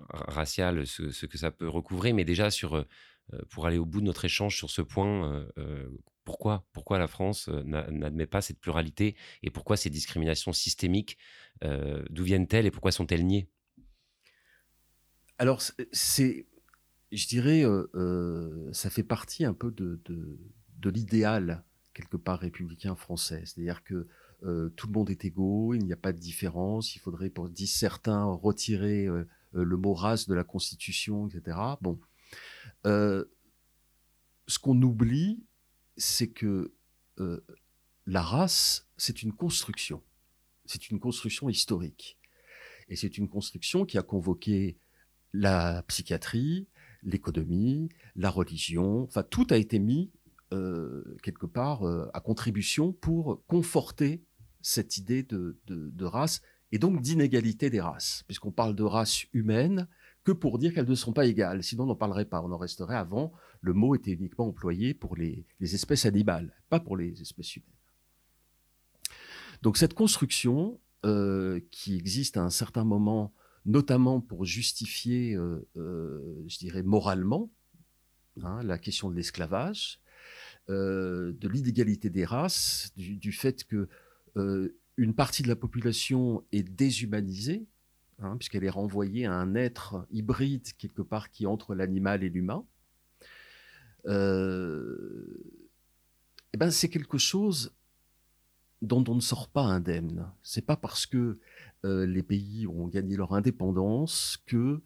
raciales, 0.10 0.86
ce, 0.88 1.10
ce, 1.12 1.25
que 1.25 1.38
ça 1.38 1.52
peut 1.52 1.68
recouvrer, 1.68 2.13
mais 2.13 2.25
déjà 2.25 2.50
sur 2.50 2.75
euh, 2.75 2.84
pour 3.50 3.65
aller 3.65 3.77
au 3.77 3.86
bout 3.86 4.01
de 4.01 4.06
notre 4.06 4.25
échange 4.25 4.56
sur 4.58 4.70
ce 4.70 4.82
point, 4.82 5.32
euh, 5.32 5.46
euh, 5.58 5.89
pourquoi, 6.24 6.65
pourquoi 6.74 7.00
la 7.00 7.08
France 7.08 7.50
n'admet 7.50 8.27
pas 8.27 8.42
cette 8.42 8.60
pluralité 8.60 9.15
et 9.42 9.50
pourquoi 9.50 9.75
ces 9.75 9.89
discriminations 9.89 10.53
systémiques, 10.53 11.18
d'où 12.10 12.24
viennent-elles 12.24 12.65
et 12.65 12.72
pourquoi 12.72 12.94
sont-elles 12.94 13.25
niées? 13.25 13.50
Alors, 15.38 15.62
c'est, 15.92 16.46
je 17.12 17.27
dirais, 17.27 17.63
ça 18.72 18.89
fait 18.89 19.03
partie 19.03 19.44
un 19.44 19.53
peu 19.53 19.70
de, 19.72 20.00
l'idéal 20.89 21.65
quelque 21.94 22.18
part 22.18 22.39
républicain 22.39 22.96
français. 22.96 23.44
C'est-à-dire 23.46 23.84
que 23.84 24.08
euh, 24.44 24.70
tout 24.75 24.88
le 24.88 24.94
monde 24.94 25.10
est 25.10 25.24
égaux, 25.25 25.74
il 25.74 25.86
n'y 25.86 25.94
a 25.94 25.98
pas 25.98 26.12
de 26.12 26.18
différence, 26.18 26.96
il 26.96 27.00
faudrait, 27.00 27.30
pour 27.30 27.50
disent 27.50 27.75
certains, 27.75 28.25
retirer 28.25 29.06
euh, 29.06 29.25
euh, 29.56 29.63
le 29.63 29.77
mot 29.77 29.94
race 29.94 30.27
de 30.27 30.34
la 30.34 30.44
Constitution, 30.44 31.27
etc. 31.27 31.58
Bon. 31.82 32.00
Ce 32.86 34.60
qu'on 34.62 34.82
oublie, 34.82 35.44
c'est 35.98 36.28
que 36.28 36.74
la 38.06 38.22
race, 38.22 38.88
c'est 38.98 39.24
une 39.24 39.34
construction. 39.34 40.02
C'est 40.66 40.90
une 40.90 41.00
construction 41.00 41.50
historique. 41.50 42.18
Et 42.90 42.96
c'est 42.96 43.18
une 43.18 43.30
construction 43.30 43.86
qui 43.86 43.98
a 43.98 44.04
convoqué 44.04 44.78
la 45.34 45.84
psychiatrie, 45.88 46.68
l'économie, 47.02 47.90
la 48.16 48.30
religion, 48.30 49.04
enfin 49.04 49.24
tout 49.24 49.48
a 49.50 49.58
été 49.58 49.80
mis 49.80 50.12
quelque 51.24 51.48
part 51.48 51.84
à 52.13 52.20
contribution 52.22 52.94
pour 52.94 53.44
conforter 53.48 54.24
cette 54.62 54.98
idée 54.98 55.24
de, 55.24 56.06
race 56.06 56.42
et 56.72 56.80
donc 56.80 57.02
d'inégalité 57.02 57.70
des 57.70 57.82
races, 57.82 58.24
puisqu'on 58.28 58.52
parle 58.52 58.75
de 58.75 58.84
race 58.84 59.25
humaine 59.34 59.88
que 60.24 60.32
pour 60.32 60.58
dire 60.58 60.74
qu'elles 60.74 60.89
ne 60.89 60.96
sont 60.96 61.13
pas 61.13 61.25
égales. 61.25 61.63
Sinon, 61.63 61.84
on 61.84 61.88
n'en 61.88 61.96
parlerait 61.96 62.25
pas. 62.25 62.42
On 62.42 62.51
en 62.51 62.58
resterait 62.58 62.96
avant. 62.96 63.34
Le 63.62 63.74
mot 63.74 63.96
était 63.96 64.12
uniquement 64.12 64.48
employé 64.48 64.94
pour 64.94 65.15
les, 65.15 65.46
espèces 65.62 66.06
animales, 66.06 66.53
pas 66.70 66.80
pour 66.80 66.98
les 66.98 67.22
espèces 67.22 67.56
humaines. 67.56 67.70
Donc 69.62 69.77
cette 69.77 69.94
construction, 69.94 70.80
euh, 71.06 71.60
qui 71.72 71.96
existe 71.96 72.38
à 72.38 72.44
un 72.44 72.50
certain 72.50 72.84
moment, 72.84 73.34
notamment 73.65 74.22
pour 74.22 74.46
justifier, 74.46 75.36
euh, 75.36 75.68
euh, 75.77 76.44
je 76.48 76.58
dirais, 76.58 76.84
moralement, 76.84 77.51
hein, 78.42 78.62
la 78.63 78.77
question 78.77 79.10
de 79.10 79.15
l'esclavage, 79.15 80.00
de 80.70 81.48
l'inégalité 81.50 82.10
des 82.10 82.24
races, 82.24 82.94
du 82.96 83.34
fait 83.34 83.65
que 83.65 83.89
une 84.96 85.13
partie 85.13 85.44
de 85.44 85.50
la 85.50 85.58
population 85.58 86.46
est 86.53 86.63
déshumanisée, 86.63 87.65
hein, 88.24 88.38
puisqu'elle 88.38 88.63
est 88.63 88.70
renvoyée 88.70 89.25
à 89.25 89.34
un 89.34 89.56
être 89.56 90.06
hybride 90.12 90.65
quelque 90.77 91.01
part 91.01 91.32
qui 91.32 91.46
entre 91.46 91.75
l'animal 91.75 92.24
et 92.24 92.30
l'humain. 92.30 92.65
Euh, 94.06 95.44
eh 96.53 96.58
ben 96.58 96.72
c'est 96.72 96.89
quelque 96.89 97.18
chose 97.18 97.74
dont 98.82 99.03
on 99.08 99.15
ne 99.15 99.22
sort 99.22 99.48
pas 99.48 99.63
indemne. 99.63 100.30
C'est 100.44 100.65
pas 100.65 100.75
parce 100.75 101.06
que 101.06 101.39
euh, 101.86 102.06
les 102.06 102.24
pays 102.24 102.68
ont 102.68 102.88
gagné 102.88 103.15
leur 103.15 103.34
indépendance 103.34 104.38
que 104.46 104.82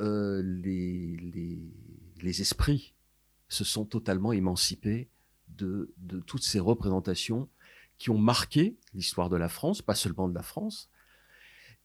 les, 0.00 1.16
les, 2.20 2.40
esprits 2.40 2.92
se 3.48 3.62
sont 3.62 3.84
totalement 3.84 4.32
émancipés 4.32 5.08
de, 5.46 5.94
de 5.98 6.18
toutes 6.18 6.42
ces 6.42 6.58
représentations 6.58 7.48
qui 8.02 8.10
ont 8.10 8.18
marqué 8.18 8.76
l'histoire 8.94 9.28
de 9.28 9.36
la 9.36 9.48
France, 9.48 9.80
pas 9.80 9.94
seulement 9.94 10.28
de 10.28 10.34
la 10.34 10.42
France. 10.42 10.90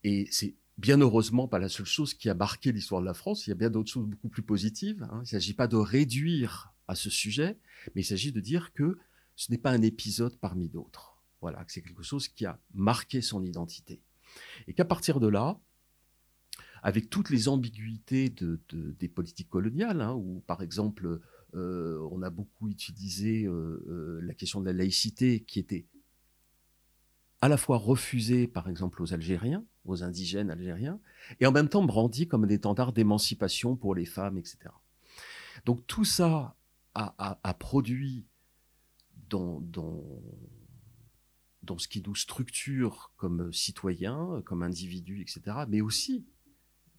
Et 0.04 0.28
c'est 0.32 0.56
bien 0.78 1.00
heureusement 1.00 1.48
pas 1.48 1.60
la 1.60 1.70
seule 1.70 1.86
chose 1.86 2.14
qui 2.14 2.30
a 2.30 2.34
marqué 2.34 2.72
l'histoire 2.72 3.02
de 3.02 3.06
la 3.06 3.14
France. 3.14 3.48
Il 3.48 3.50
y 3.50 3.54
a 3.54 3.56
bien 3.56 3.70
d'autres 3.70 3.92
choses 3.92 4.08
beaucoup 4.08 4.30
plus 4.30 4.44
positives. 4.44 5.04
Hein. 5.04 5.18
Il 5.18 5.22
ne 5.22 5.26
s'agit 5.26 5.54
pas 5.54 5.68
de 5.68 5.76
réduire 5.76 6.74
à 6.88 6.96
ce 6.96 7.10
sujet, 7.10 7.58
mais 7.96 8.02
il 8.02 8.06
s'agit 8.06 8.32
de 8.32 8.40
dire 8.40 8.74
que 8.74 8.98
ce 9.36 9.52
n'est 9.52 9.58
pas 9.58 9.72
un 9.72 9.82
épisode 9.82 10.38
parmi 10.38 10.70
d'autres. 10.70 11.18
Voilà, 11.42 11.64
que 11.64 11.72
c'est 11.72 11.82
quelque 11.82 12.04
chose 12.04 12.28
qui 12.28 12.46
a 12.46 12.60
marqué 12.74 13.22
son 13.22 13.44
identité. 13.44 14.02
Et 14.68 14.74
qu'à 14.74 14.86
partir 14.86 15.20
de 15.20 15.28
là, 15.28 15.60
avec 16.84 17.10
toutes 17.10 17.30
les 17.30 17.48
ambiguïtés 17.48 18.30
de, 18.30 18.60
des 19.00 19.08
politiques 19.08 19.50
coloniales, 19.50 20.02
hein, 20.02 20.14
où 20.14 20.42
par 20.48 20.62
exemple 20.62 21.22
euh, 21.56 22.08
on 22.12 22.22
a 22.22 22.30
beaucoup 22.30 22.70
utilisé 22.70 23.46
euh, 23.46 23.84
euh, 23.88 24.20
la 24.22 24.34
question 24.34 24.60
de 24.60 24.66
la 24.66 24.74
laïcité 24.74 25.42
qui 25.42 25.60
était 25.60 25.88
à 27.42 27.48
la 27.48 27.58
fois 27.58 27.78
refusé, 27.78 28.48
par 28.48 28.68
exemple, 28.68 29.02
aux 29.02 29.14
Algériens, 29.14 29.64
aux 29.90 30.04
indigènes 30.04 30.50
algériens, 30.50 31.00
et 31.40 31.46
en 31.46 31.52
même 31.52 31.70
temps 31.70 31.84
brandi 31.84 32.28
comme 32.28 32.46
des 32.46 32.56
étendard 32.56 32.94
d'émancipation 32.94 33.76
pour 33.76 33.96
les 33.96 34.06
femmes, 34.06 34.38
etc. 34.38 34.58
Donc 35.66 35.86
tout 35.88 36.06
ça 36.06 36.56
a, 36.96 37.54
produit 37.54 38.26
dans, 39.30 39.62
dans, 39.62 40.04
dans, 41.62 41.78
ce 41.78 41.88
qui 41.88 42.02
nous 42.02 42.16
structure 42.16 43.14
comme 43.18 43.54
citoyens, 43.54 44.42
comme 44.46 44.64
individus, 44.64 45.22
etc., 45.22 45.58
mais 45.68 45.82
aussi 45.82 46.26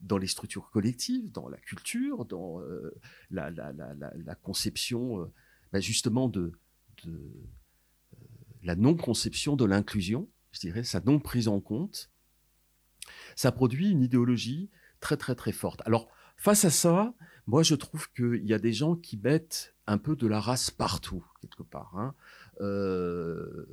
dans 0.00 0.18
les 0.18 0.28
structures 0.28 0.70
collectives, 0.70 1.32
dans 1.32 1.48
la 1.48 1.56
culture, 1.56 2.24
dans 2.24 2.60
euh, 2.60 2.94
la, 3.30 4.34
conception 4.42 5.22
euh, 5.22 5.32
ben 5.72 5.82
justement 5.82 6.28
de, 6.28 6.52
de 7.04 7.32
la 8.62 8.76
non-conception 8.76 9.56
de 9.56 9.64
l'inclusion, 9.64 10.28
je 10.52 10.60
dirais, 10.60 10.84
sa 10.84 11.00
non-prise 11.00 11.48
en 11.48 11.60
compte, 11.60 12.10
ça 13.36 13.52
produit 13.52 13.90
une 13.90 14.02
idéologie 14.02 14.70
très 15.00 15.16
très 15.16 15.34
très 15.34 15.52
forte. 15.52 15.82
Alors, 15.86 16.08
face 16.36 16.64
à 16.64 16.70
ça, 16.70 17.14
moi 17.46 17.62
je 17.62 17.74
trouve 17.74 18.10
qu'il 18.12 18.44
y 18.44 18.54
a 18.54 18.58
des 18.58 18.72
gens 18.72 18.96
qui 18.96 19.16
mettent 19.16 19.74
un 19.86 19.98
peu 19.98 20.16
de 20.16 20.26
la 20.26 20.40
race 20.40 20.70
partout, 20.70 21.24
quelque 21.40 21.62
part. 21.62 21.96
Hein. 21.96 22.14
Euh, 22.60 23.66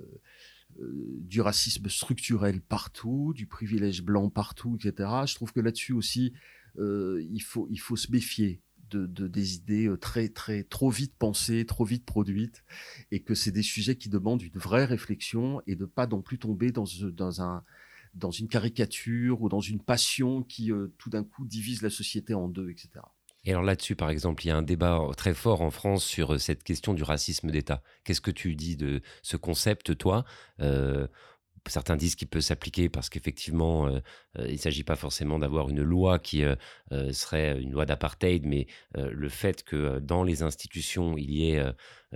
euh, 0.79 1.19
du 1.21 1.41
racisme 1.41 1.87
structurel 1.89 2.61
partout, 2.61 3.33
du 3.33 3.47
privilège 3.47 4.03
blanc 4.03 4.29
partout, 4.29 4.75
etc. 4.75 5.09
Je 5.25 5.35
trouve 5.35 5.53
que 5.53 5.61
là-dessus 5.61 5.93
aussi, 5.93 6.33
euh, 6.79 7.25
il, 7.31 7.41
faut, 7.41 7.67
il 7.69 7.79
faut 7.79 7.95
se 7.95 8.11
méfier 8.11 8.61
de, 8.89 9.05
des 9.27 9.55
idées 9.55 9.93
très, 9.99 10.29
très, 10.29 10.63
trop 10.63 10.89
vite 10.89 11.13
pensées, 11.17 11.65
trop 11.65 11.85
vite 11.85 12.05
produites, 12.05 12.63
et 13.11 13.21
que 13.21 13.35
c'est 13.35 13.51
des 13.51 13.61
sujets 13.61 13.95
qui 13.95 14.09
demandent 14.09 14.41
une 14.41 14.57
vraie 14.57 14.85
réflexion 14.85 15.61
et 15.67 15.75
de 15.75 15.85
pas 15.85 16.07
non 16.07 16.21
plus 16.21 16.39
tomber 16.39 16.71
dans, 16.71 16.85
un, 17.41 17.63
dans 18.15 18.31
une 18.31 18.47
caricature 18.47 19.41
ou 19.41 19.49
dans 19.49 19.59
une 19.59 19.79
passion 19.79 20.41
qui 20.43 20.71
euh, 20.71 20.93
tout 20.97 21.09
d'un 21.09 21.23
coup 21.23 21.45
divise 21.45 21.81
la 21.81 21.89
société 21.89 22.33
en 22.33 22.47
deux, 22.47 22.69
etc. 22.69 22.89
Et 23.43 23.51
alors 23.51 23.61
là-dessus, 23.61 23.95
par 23.95 24.09
exemple, 24.09 24.43
il 24.43 24.47
y 24.47 24.51
a 24.51 24.57
un 24.57 24.63
débat 24.63 24.99
très 25.15 25.35
fort 25.35 25.61
en 25.61 25.69
France 25.69 26.03
sur 26.03 26.33
euh, 26.33 26.37
cette 26.37 26.63
question 26.63 26.93
du 26.93 27.03
racisme 27.03 27.51
d'État. 27.51 27.83
Qu'est-ce 28.03 28.21
que 28.21 28.31
tu 28.31 28.55
dis 28.55 28.75
de 28.75 29.01
ce 29.21 29.37
concept, 29.37 29.97
toi? 29.97 30.25
Certains 31.67 31.95
disent 31.95 32.15
qu'il 32.15 32.27
peut 32.27 32.41
s'appliquer 32.41 32.89
parce 32.89 33.09
qu'effectivement, 33.09 33.87
euh, 33.87 33.99
euh, 34.37 34.47
il 34.47 34.53
ne 34.53 34.57
s'agit 34.57 34.83
pas 34.83 34.95
forcément 34.95 35.39
d'avoir 35.39 35.69
une 35.69 35.81
loi 35.81 36.19
qui 36.19 36.43
euh, 36.43 36.55
serait 37.11 37.59
une 37.59 37.71
loi 37.71 37.85
d'apartheid, 37.85 38.45
mais 38.45 38.67
le 38.95 39.29
fait 39.29 39.63
que 39.63 39.99
dans 39.99 40.23
les 40.23 40.43
institutions, 40.43 41.17
il 41.17 41.31
y 41.31 41.51
ait 41.51 41.63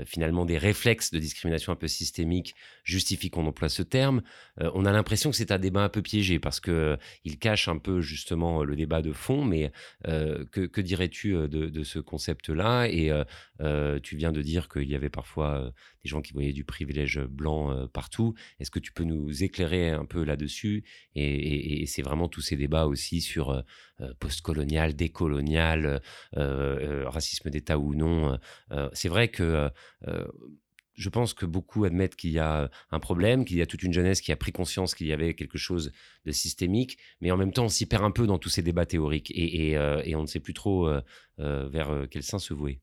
finalement 0.06 0.46
des 0.46 0.58
réflexes 0.58 1.12
de 1.12 1.20
discrimination 1.20 1.72
un 1.72 1.76
peu 1.76 1.88
systémique 1.88 2.56
justifie 2.84 3.30
qu'on 3.30 3.46
emploie 3.46 3.70
ce 3.70 3.84
terme. 3.84 4.22
on 4.58 4.86
a 4.86 4.92
l'impression 4.92 5.30
que 5.32 5.36
c'est 5.36 5.52
un 5.52 5.60
débat 5.60 5.84
un 5.84 5.90
peu 5.90 6.02
piégé 6.02 6.40
parce 6.40 6.60
que 6.60 6.98
il 7.24 7.38
cache 7.38 7.68
un 7.68 7.78
peu 7.78 8.02
justement 8.02 8.64
le 8.64 8.76
débat 8.76 9.02
de 9.02 9.14
fond. 9.14 9.46
Mais 9.46 9.72
que, 10.04 10.82
dirais-tu 10.82 11.34
de, 11.48 11.84
ce 11.84 12.00
concept-là? 12.00 12.88
Et 12.88 13.12
tu 14.04 14.16
viens 14.16 14.32
de 14.32 14.42
dire 14.42 14.70
qu'il 14.70 14.90
y 14.90 14.96
avait 14.96 15.10
parfois 15.10 15.72
des 16.04 16.10
gens 16.10 16.22
qui 16.22 16.34
voyaient 16.34 16.54
du 16.54 16.64
privilège 16.64 17.20
blanc 17.20 17.88
partout. 17.88 18.34
Est-ce 18.60 18.72
que 18.72 18.80
tu 18.80 18.92
peux 18.92 19.04
nous 19.04 19.44
éclairer 19.44 19.90
un 19.90 20.06
peu 20.06 20.24
là-dessus? 20.24 20.84
Et, 21.16 21.86
c'est 21.88 22.02
vraiment 22.02 22.28
tous 22.28 22.42
ces 22.42 22.56
débats 22.56 22.86
aussi 22.86 23.22
sur 23.22 23.50
euh, 23.50 23.62
euh, 24.02 24.14
postcolonial, 24.20 24.96
décolonial, 24.96 26.02
euh, 26.38 27.04
racisme 27.08 27.50
d'État 27.50 27.78
ou 27.80 27.96
non. 27.96 28.38
c'est 28.94 29.10
vrai 29.10 29.30
que 29.30 29.70
je 30.94 31.10
pense 31.10 31.34
que 31.34 31.46
beaucoup 31.46 31.86
admettent 31.86 32.16
qu'il 32.16 32.32
y 32.32 32.40
a 32.40 32.70
un 32.92 33.00
problème, 33.00 33.46
qu'il 33.46 33.58
y 33.58 33.62
a 33.62 33.66
toute 33.66 33.84
une 33.84 33.94
jeunesse 33.94 34.22
qui 34.22 34.32
a 34.32 34.36
pris 34.36 34.52
conscience 34.52 34.96
qu'il 34.96 35.08
y 35.08 35.14
avait 35.14 35.34
quelque 35.34 35.58
chose 35.58 35.92
de 36.26 36.32
systémique, 36.32 36.98
mais 37.22 37.32
en 37.32 37.38
même 37.38 37.54
temps, 37.54 37.66
on 37.66 37.70
s'y 37.70 37.86
perd 37.86 38.04
un 38.04 38.12
peu 38.12 38.28
dans 38.28 38.38
tous 38.38 38.50
ces 38.50 38.62
débats 38.62 38.86
théoriques 38.86 39.32
et, 39.34 39.78
on 40.16 40.22
ne 40.22 40.28
sait 40.28 40.42
plus 40.42 40.54
trop 40.54 40.90
vers 41.38 42.08
quel 42.12 42.24
sein 42.24 42.40
se 42.40 42.54
vouer. 42.54 42.82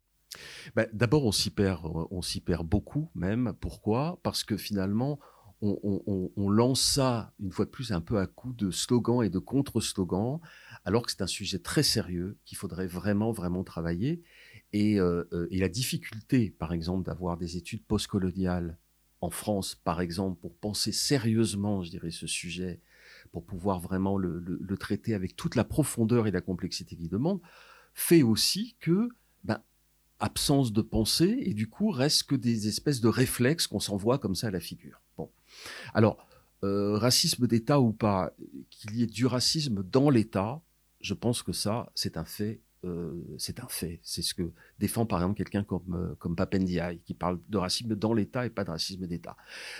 Bah, 0.74 0.86
d'abord, 0.92 1.24
on 1.24 1.32
s'y 1.32 1.50
perd, 1.50 1.82
on 2.10 2.22
s'y 2.22 2.40
perd 2.40 2.66
beaucoup 2.66 3.10
même. 3.14 3.54
Pourquoi? 3.60 4.18
Parce 4.22 4.44
que 4.44 4.56
finalement, 4.56 5.18
on, 5.62 6.50
lance 6.50 6.80
ça, 6.80 7.32
une 7.40 7.50
fois 7.50 7.64
de 7.64 7.70
plus, 7.70 7.92
un 7.92 8.00
peu 8.00 8.18
à 8.18 8.26
coup 8.26 8.52
de 8.52 8.70
slogans 8.70 9.22
et 9.22 9.30
de 9.30 9.38
contre-slogans, 9.38 10.40
alors 10.84 11.04
que 11.04 11.12
c'est 11.12 11.22
un 11.22 11.26
sujet 11.26 11.58
très 11.58 11.82
sérieux 11.82 12.38
qu'il 12.44 12.58
faudrait 12.58 12.86
vraiment, 12.86 13.32
vraiment 13.32 13.64
travailler. 13.64 14.22
Et, 14.76 15.00
euh, 15.00 15.24
euh, 15.32 15.48
la 15.50 15.68
difficulté, 15.70 16.50
par 16.50 16.74
exemple, 16.74 17.06
d'avoir 17.06 17.38
des 17.38 17.56
études 17.56 17.82
postcoloniales 17.84 18.78
en 19.22 19.30
France, 19.30 19.74
par 19.74 20.02
exemple, 20.02 20.38
pour 20.38 20.54
penser 20.54 20.92
sérieusement, 20.92 21.82
je 21.82 21.90
dirais, 21.90 22.10
ce 22.10 22.26
sujet, 22.26 22.80
pour 23.32 23.46
pouvoir 23.46 23.80
vraiment 23.80 24.18
le, 24.18 24.38
le 24.38 24.76
traiter 24.76 25.14
avec 25.14 25.34
toute 25.34 25.54
la 25.54 25.64
profondeur 25.64 26.26
et 26.26 26.30
la 26.30 26.42
complexité 26.42 26.94
qu'il 26.94 27.08
demande, 27.08 27.40
fait 27.94 28.22
aussi 28.22 28.76
que 28.78 29.08
ben, 29.44 29.62
absence 30.20 30.74
de 30.74 30.82
pensée 30.82 31.38
et 31.40 31.54
du 31.54 31.68
coup 31.68 31.90
reste 31.90 32.24
que 32.24 32.34
des 32.34 32.68
espèces 32.68 33.00
de 33.00 33.08
réflexes 33.08 33.66
qu'on 33.66 33.80
s'envoie 33.80 34.18
comme 34.18 34.34
ça 34.34 34.48
à 34.48 34.50
la 34.50 34.60
figure. 34.60 35.00
Bon. 35.16 35.30
Alors, 35.94 36.18
euh, 36.64 36.98
racisme 36.98 37.46
d'État 37.46 37.80
ou 37.80 37.92
pas, 37.92 38.34
qu'il 38.68 38.96
y 38.96 39.02
ait 39.02 39.06
du 39.06 39.24
racisme 39.24 39.82
dans 39.82 40.10
l'État, 40.10 40.60
je 41.00 41.14
pense 41.14 41.42
que 41.42 41.52
ça, 41.52 41.90
c'est 41.94 42.18
un 42.18 42.24
fait 42.26 42.60
c'est 43.38 43.60
un 43.60 43.68
fait. 43.68 43.98
C'est 44.02 44.22
ce 44.22 44.32
que 44.32 44.52
défend 44.78 45.06
par 45.06 45.18
exemple 45.18 45.36
quelqu'un 45.36 45.64
comme, 45.64 46.14
comme 46.18 46.36
Papendiaï, 46.36 47.00
qui 47.04 47.14
parle 47.14 47.40
de 47.48 47.58
racisme 47.58 47.96
dans 47.96 48.14
l'État 48.14 48.46
et 48.46 48.50
pas 48.50 48.64
de 48.64 48.70
racisme 48.70 49.06
d'État. 49.06 49.36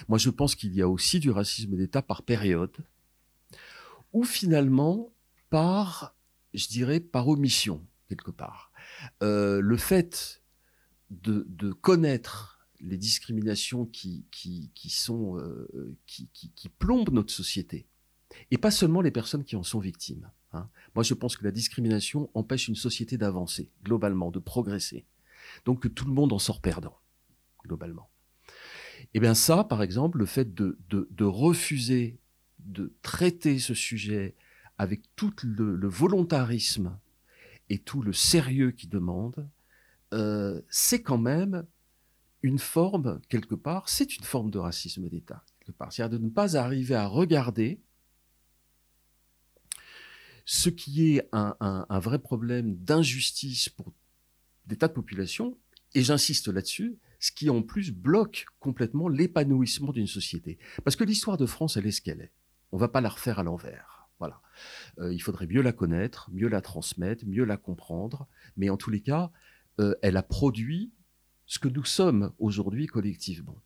Moi, 0.09 0.19
je 0.19 0.31
pense 0.31 0.55
qu'il 0.57 0.75
y 0.75 0.83
a 0.83 0.88
aussi 0.88 1.21
du 1.21 1.31
racisme 1.31 1.76
d'État 1.76 2.03
par 2.03 2.23
période, 2.23 2.76
ou 4.12 4.25
finalement 4.25 5.12
par, 5.50 6.17
je 6.53 6.67
dirais, 6.67 6.99
par 7.00 7.29
omission, 7.29 7.87
quelque 8.09 8.33
part. 8.33 8.73
le 9.21 9.76
fait 9.76 10.43
de, 11.11 11.47
de 11.49 11.73
connaître 11.73 12.57
les 12.81 12.97
discriminations 12.97 13.87
qui, 13.87 14.26
qui, 14.31 14.91
sont, 14.91 15.38
euh, 15.38 15.97
qui, 16.07 16.29
qui, 16.33 16.69
plombent 16.69 17.11
notre 17.11 17.33
société. 17.33 17.87
Et 18.50 18.59
pas 18.59 18.71
seulement 18.71 19.00
les 19.00 19.11
personnes 19.11 19.45
qui 19.45 19.56
en 19.56 19.62
sont 19.62 19.78
victimes. 19.78 20.30
Hein. 20.52 20.68
Moi, 20.95 21.02
je 21.02 21.14
pense 21.14 21.37
que 21.37 21.45
la 21.45 21.50
discrimination 21.50 22.30
empêche 22.35 22.68
une 22.68 22.75
société 22.75 23.16
d'avancer, 23.18 23.71
globalement, 23.83 24.30
de 24.30 24.38
progresser. 24.38 25.06
Donc 25.64 25.83
que 25.83 25.88
tout 25.88 26.06
le 26.06 26.12
monde 26.12 26.33
en 26.33 26.38
sort 26.38 26.61
perdant, 26.61 26.99
globalement. 27.64 28.11
Et 28.99 29.18
eh 29.18 29.21
bien 29.21 29.35
ça, 29.35 29.64
par 29.64 29.83
exemple, 29.83 30.18
le 30.18 30.26
fait 30.26 30.54
de, 30.54 30.78
de, 30.88 31.25
refuser 31.25 32.18
de 32.59 32.95
traiter 33.02 33.59
ce 33.59 33.75
sujet 33.75 34.35
avec 34.78 35.02
tout 35.16 35.33
le, 35.42 35.88
volontarisme 35.88 36.99
et 37.68 37.78
tout 37.78 38.02
le 38.02 38.12
sérieux 38.12 38.73
qu'il 38.73 38.88
demande, 38.88 39.49
euh, 40.12 40.61
c'est 40.68 41.02
quand 41.02 41.18
même 41.18 41.66
une 42.42 42.59
forme, 42.59 43.21
quelque 43.28 43.54
part, 43.54 43.88
c'est 43.88 44.16
une 44.16 44.25
forme 44.25 44.50
de 44.50 44.59
racisme 44.59 45.09
d'État, 45.09 45.45
quelque 45.61 45.76
part. 45.76 45.92
C'est-à-dire 45.92 46.18
de 46.18 46.25
ne 46.25 46.30
pas 46.30 46.56
arriver 46.56 46.95
à 46.95 47.06
regarder 47.06 47.80
ce 50.47 50.71
qui 50.71 51.11
est 51.11 51.29
un, 51.33 52.00
vrai 52.00 52.21
problème 52.21 52.76
d'injustice 52.76 53.69
pour 53.69 53.93
des 54.67 54.76
tas 54.76 54.88
de 54.88 54.93
populations, 54.93 55.59
et 55.95 56.03
j'insiste 56.03 56.49
là-dessus, 56.49 56.99
ce 57.19 57.33
qui 57.33 57.50
en 57.50 57.62
plus 57.62 57.91
bloque 57.91 58.47
complètement 58.61 59.09
l'épanouissement 59.09 59.93
d'une 59.93 60.07
société. 60.07 60.59
Parce 60.85 60.97
que 60.97 61.05
l'histoire 61.05 61.37
de 61.37 61.47
France, 61.47 61.76
elle 61.76 61.87
est 61.87 61.93
ce 61.93 62.00
qu'elle 62.00 62.21
est. 62.21 62.33
On 62.71 62.76
ne 62.76 62.81
va 62.81 62.88
pas 62.88 63.00
la 63.00 63.09
refaire 63.09 63.38
à 63.38 63.43
l'envers. 63.43 64.09
Voilà. 64.19 64.41
Euh, 64.99 65.12
il 65.12 65.19
faudrait 65.19 65.47
mieux 65.47 65.62
la 65.62 65.73
connaître, 65.73 66.31
mieux 66.33 66.49
la 66.49 66.61
transmettre, 66.61 67.26
mieux 67.26 67.45
la 67.45 67.57
comprendre, 67.57 68.29
mais 68.57 68.71
en 68.71 68.76
tous 68.76 68.91
les 68.91 69.00
cas, 69.00 69.33
euh, 69.81 69.95
elle 70.03 70.17
a 70.17 70.23
produit 70.23 70.93
ce 71.47 71.59
que 71.59 71.69
nous 71.69 71.85
sommes 71.85 72.33
aujourd'hui 72.38 72.87
collectivement. 72.87 73.61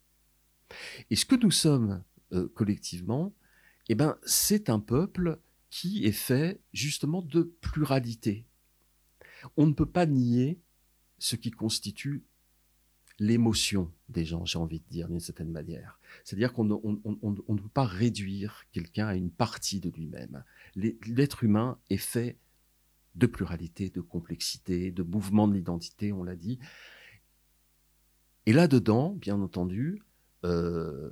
Et 1.11 1.17
ce 1.17 1.27
que 1.27 1.37
nous 1.37 1.51
sommes 1.51 2.03
euh, 2.33 2.49
collectivement, 2.55 3.35
eh 3.89 3.95
ben, 3.95 4.17
c'est 4.25 4.71
un 4.71 4.81
peuple 4.81 5.41
qui 5.71 6.05
est 6.05 6.13
fait 6.13 6.61
justement 6.73 7.23
de 7.23 7.43
pluralité. 7.61 8.47
On 9.57 9.67
ne 9.67 9.73
peut 9.73 9.87
pas 9.87 10.07
nier 10.07 10.61
ce 11.19 11.37
qui 11.37 11.51
constitue 11.51 12.25
l'émotion 13.19 13.93
des 14.09 14.25
gens, 14.25 14.45
j'ai 14.47 14.59
envie 14.59 14.81
de 14.81 14.89
dire 14.89 15.09
d'une 15.09 15.21
certaine 15.21 15.51
manière. 15.51 16.01
C'est-à-dire 16.25 16.53
qu'on 16.53 16.65
ne 16.65 17.61
peut 17.61 17.69
pas 17.69 17.85
réduire 17.85 18.65
quelqu'un 18.73 19.07
à 19.07 19.15
une 19.15 19.31
partie 19.31 19.79
de 19.79 19.91
lui-même. 19.91 20.43
L'être 20.75 21.45
humain 21.45 21.79
est 21.91 21.99
fait 21.99 22.39
de 23.15 23.27
pluralité, 23.27 23.91
de 23.91 24.01
complexité, 24.01 24.91
de 24.91 25.03
mouvement 25.03 25.49
de 25.49 25.55
l'identité, 25.55 26.13
on 26.13 26.23
l'a 26.23 26.37
dit. 26.37 26.59
Et 28.47 28.53
là-dedans, 28.53 29.11
bien 29.11 29.41
entendu, 29.41 30.03
euh, 30.45 31.11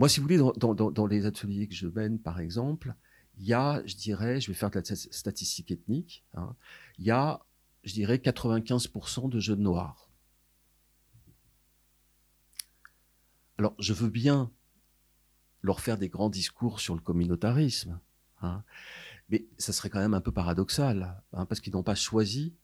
moi, 0.00 0.08
si 0.08 0.18
vous 0.18 0.22
voulez, 0.26 0.38
dans, 0.38 1.06
les 1.06 1.26
ateliers 1.26 1.68
que 1.68 1.74
je 1.74 1.86
mène, 1.86 2.18
par 2.18 2.40
exemple, 2.40 2.94
il 3.36 3.44
y 3.44 3.52
a, 3.52 3.82
je 3.84 3.96
dirais, 3.96 4.40
je 4.40 4.50
vais 4.50 4.54
faire 4.54 4.70
de 4.70 4.78
la 4.78 4.96
statistique 4.96 5.70
ethnique, 5.70 6.24
hein, 6.32 6.56
il 6.96 7.04
y 7.04 7.10
a, 7.10 7.44
je 7.84 7.92
dirais, 7.92 8.16
95% 8.16 9.28
de 9.28 9.38
jeunes 9.38 9.60
noirs. 9.60 10.08
Alors, 13.58 13.74
je 13.78 13.92
veux 13.92 14.08
bien 14.08 14.50
leur 15.60 15.80
faire 15.80 15.98
des 15.98 16.08
grands 16.08 16.30
discours 16.30 16.80
sur 16.80 16.94
le 16.94 17.02
communautarisme, 17.02 18.00
hein, 18.40 18.64
mais 19.28 19.44
ça 19.58 19.74
serait 19.74 19.90
quand 19.90 20.00
même 20.00 20.14
un 20.14 20.22
peu 20.22 20.32
paradoxal, 20.32 21.22
hein, 21.34 21.44
parce 21.44 21.60
qu'ils 21.60 21.74
n'ont 21.74 21.82
pas 21.82 21.94
choisi 21.94 22.54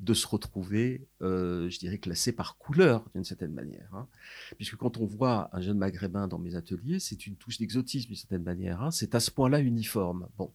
de 0.00 0.12
se 0.12 0.26
retrouver, 0.26 1.08
euh, 1.22 1.70
je 1.70 1.78
dirais, 1.78 1.98
classé 1.98 2.32
par 2.32 2.58
couleur, 2.58 3.04
d'une 3.14 3.24
certaine 3.24 3.52
manière. 3.52 3.88
Hein. 3.94 4.08
Puisque 4.56 4.76
quand 4.76 4.98
on 4.98 5.06
voit 5.06 5.48
un 5.52 5.60
jeune 5.60 5.78
maghrébin 5.78 6.28
dans 6.28 6.38
mes 6.38 6.54
ateliers, 6.54 6.98
c'est 6.98 7.26
une 7.26 7.36
touche 7.36 7.58
d'exotisme, 7.58 8.08
d'une 8.08 8.16
certaine 8.16 8.42
manière. 8.42 8.82
Hein. 8.82 8.90
C'est 8.90 9.14
à 9.14 9.20
ce 9.20 9.30
point-là 9.30 9.60
uniforme. 9.60 10.28
Bon. 10.36 10.52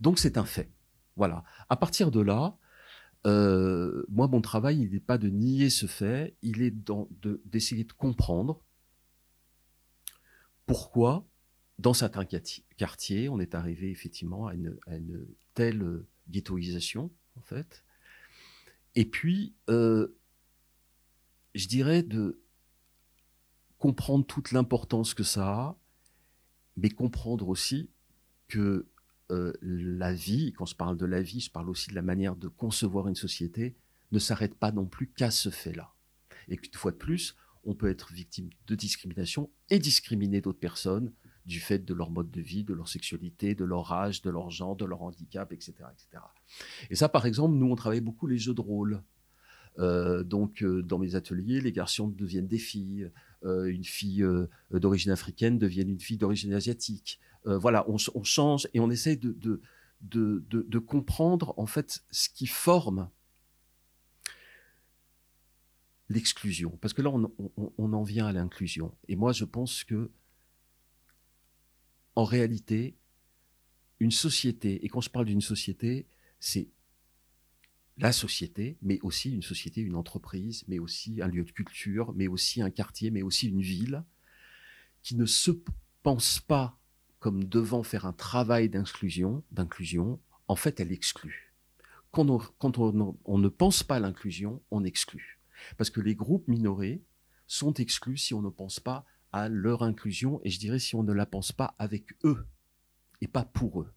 Donc 0.00 0.18
c'est 0.18 0.38
un 0.38 0.44
fait. 0.44 0.70
Voilà. 1.16 1.44
À 1.68 1.76
partir 1.76 2.10
de 2.10 2.20
là, 2.20 2.56
euh, 3.26 4.04
moi, 4.08 4.28
mon 4.28 4.40
travail, 4.40 4.82
il 4.82 4.90
n'est 4.90 5.00
pas 5.00 5.18
de 5.18 5.28
nier 5.28 5.70
ce 5.70 5.86
fait, 5.86 6.36
il 6.42 6.62
est 6.62 6.74
d'essayer 7.46 7.84
de, 7.84 7.92
comprendre 7.92 8.60
pourquoi, 10.66 11.26
dans 11.78 11.94
certains 11.94 12.24
quartiers, 12.76 13.28
on 13.28 13.40
est 13.40 13.54
arrivé 13.54 13.90
effectivement 13.90 14.46
à 14.46 14.54
une, 14.54 14.76
à 14.86 14.96
une 14.96 15.26
telle 15.54 16.04
ghettoisation, 16.28 17.10
en 17.36 17.42
fait, 17.42 17.84
et 18.96 19.04
puis, 19.04 19.54
euh, 19.68 20.16
je 21.54 21.66
dirais 21.66 22.02
de 22.02 22.40
comprendre 23.78 24.24
toute 24.24 24.52
l'importance 24.52 25.14
que 25.14 25.22
ça 25.22 25.46
a, 25.46 25.78
mais 26.76 26.90
comprendre 26.90 27.48
aussi 27.48 27.90
que 28.48 28.88
euh, 29.30 29.52
la 29.62 30.12
vie, 30.12 30.52
quand 30.52 30.66
je 30.66 30.76
parle 30.76 30.96
de 30.96 31.06
la 31.06 31.22
vie, 31.22 31.40
je 31.40 31.50
parle 31.50 31.70
aussi 31.70 31.90
de 31.90 31.94
la 31.94 32.02
manière 32.02 32.36
de 32.36 32.48
concevoir 32.48 33.08
une 33.08 33.14
société, 33.14 33.76
ne 34.12 34.18
s'arrête 34.18 34.54
pas 34.54 34.72
non 34.72 34.86
plus 34.86 35.08
qu'à 35.08 35.30
ce 35.30 35.50
fait-là. 35.50 35.94
Et 36.48 36.56
qu'une 36.56 36.74
fois 36.74 36.92
de 36.92 36.96
plus, 36.96 37.36
on 37.64 37.74
peut 37.74 37.88
être 37.88 38.12
victime 38.12 38.50
de 38.66 38.74
discrimination 38.74 39.50
et 39.70 39.78
discriminer 39.78 40.40
d'autres 40.40 40.58
personnes 40.58 41.12
du 41.46 41.60
fait 41.60 41.84
de 41.84 41.94
leur 41.94 42.10
mode 42.10 42.30
de 42.30 42.40
vie, 42.40 42.64
de 42.64 42.72
leur 42.72 42.88
sexualité, 42.88 43.54
de 43.54 43.64
leur 43.64 43.92
âge, 43.92 44.22
de 44.22 44.30
leur 44.30 44.50
genre, 44.50 44.76
de 44.76 44.84
leur 44.84 45.02
handicap, 45.02 45.52
etc. 45.52 45.72
etc. 45.92 46.22
Et 46.90 46.94
ça, 46.94 47.08
par 47.08 47.26
exemple, 47.26 47.54
nous, 47.56 47.66
on 47.66 47.76
travaille 47.76 48.00
beaucoup 48.00 48.26
les 48.26 48.38
jeux 48.38 48.54
de 48.54 48.60
rôle. 48.60 49.02
Euh, 49.78 50.22
donc, 50.22 50.62
euh, 50.62 50.82
dans 50.82 50.98
mes 50.98 51.16
ateliers, 51.16 51.60
les 51.60 51.72
garçons 51.72 52.08
deviennent 52.08 52.46
des 52.46 52.58
filles, 52.58 53.10
euh, 53.44 53.64
une 53.64 53.84
fille 53.84 54.24
d'origine 54.70 55.12
africaine 55.12 55.58
devient 55.58 55.82
une 55.82 56.00
fille 56.00 56.18
d'origine 56.18 56.54
asiatique. 56.54 57.20
voilà, 57.44 57.84
on, 57.90 57.98
change 58.24 58.66
et 58.72 58.80
on 58.80 58.90
essaye 58.90 59.18
de, 59.18 59.36
de, 60.00 60.42
de, 60.48 60.78
comprendre 60.78 61.52
en 61.58 61.66
fait 61.66 62.02
ce 62.10 62.30
qui 62.30 62.46
forme 62.46 63.10
l'exclusion. 66.08 66.78
Parce 66.80 66.94
que 66.94 67.02
là, 67.02 67.10
on, 67.10 67.30
on 67.76 67.92
en 67.92 68.02
vient 68.02 68.26
à 68.26 68.32
l'inclusion. 68.32 68.96
Et 69.08 69.16
moi, 69.16 69.32
je 69.32 69.44
pense 69.44 69.84
que 69.84 70.10
en 72.16 72.24
réalité, 72.24 72.96
une 74.00 74.10
société, 74.10 74.84
et 74.84 74.88
quand 74.88 75.00
je 75.00 75.10
parle 75.10 75.26
d'une 75.26 75.40
société, 75.40 76.06
c'est 76.40 76.68
la 77.96 78.12
société, 78.12 78.76
mais 78.82 78.98
aussi 79.02 79.30
une 79.30 79.42
société, 79.42 79.80
une 79.80 79.94
entreprise, 79.94 80.64
mais 80.68 80.78
aussi 80.78 81.22
un 81.22 81.28
lieu 81.28 81.44
de 81.44 81.52
culture, 81.52 82.12
mais 82.14 82.26
aussi 82.26 82.60
un 82.60 82.70
quartier, 82.70 83.10
mais 83.10 83.22
aussi 83.22 83.48
une 83.48 83.62
ville, 83.62 84.04
qui 85.02 85.16
ne 85.16 85.26
se 85.26 85.52
pense 86.02 86.40
pas 86.40 86.78
comme 87.18 87.44
devant 87.44 87.82
faire 87.82 88.04
un 88.04 88.12
travail 88.12 88.68
d'inclusion, 88.68 89.42
d'inclusion, 89.50 90.20
en 90.48 90.56
fait, 90.56 90.80
elle 90.80 90.92
exclut. 90.92 91.54
Quand 92.10 92.28
on, 92.28 93.16
on 93.24 93.38
ne 93.38 93.48
pense 93.48 93.82
pas 93.82 93.98
l'inclusion, 93.98 94.62
on 94.70 94.84
exclut. 94.84 95.40
Parce 95.76 95.90
que 95.90 96.00
les 96.00 96.14
groupes 96.14 96.46
minorés 96.48 97.02
sont 97.46 97.74
exclus 97.74 98.18
si 98.18 98.34
on 98.34 98.42
ne 98.42 98.50
pense 98.50 98.80
pas 98.80 99.04
à 99.34 99.48
leur 99.48 99.82
inclusion, 99.82 100.40
et 100.44 100.50
je 100.50 100.60
dirais 100.60 100.78
si 100.78 100.94
on 100.94 101.02
ne 101.02 101.12
la 101.12 101.26
pense 101.26 101.50
pas 101.50 101.74
avec 101.80 102.14
eux, 102.22 102.46
et 103.20 103.26
pas 103.26 103.44
pour 103.44 103.80
eux. 103.80 103.92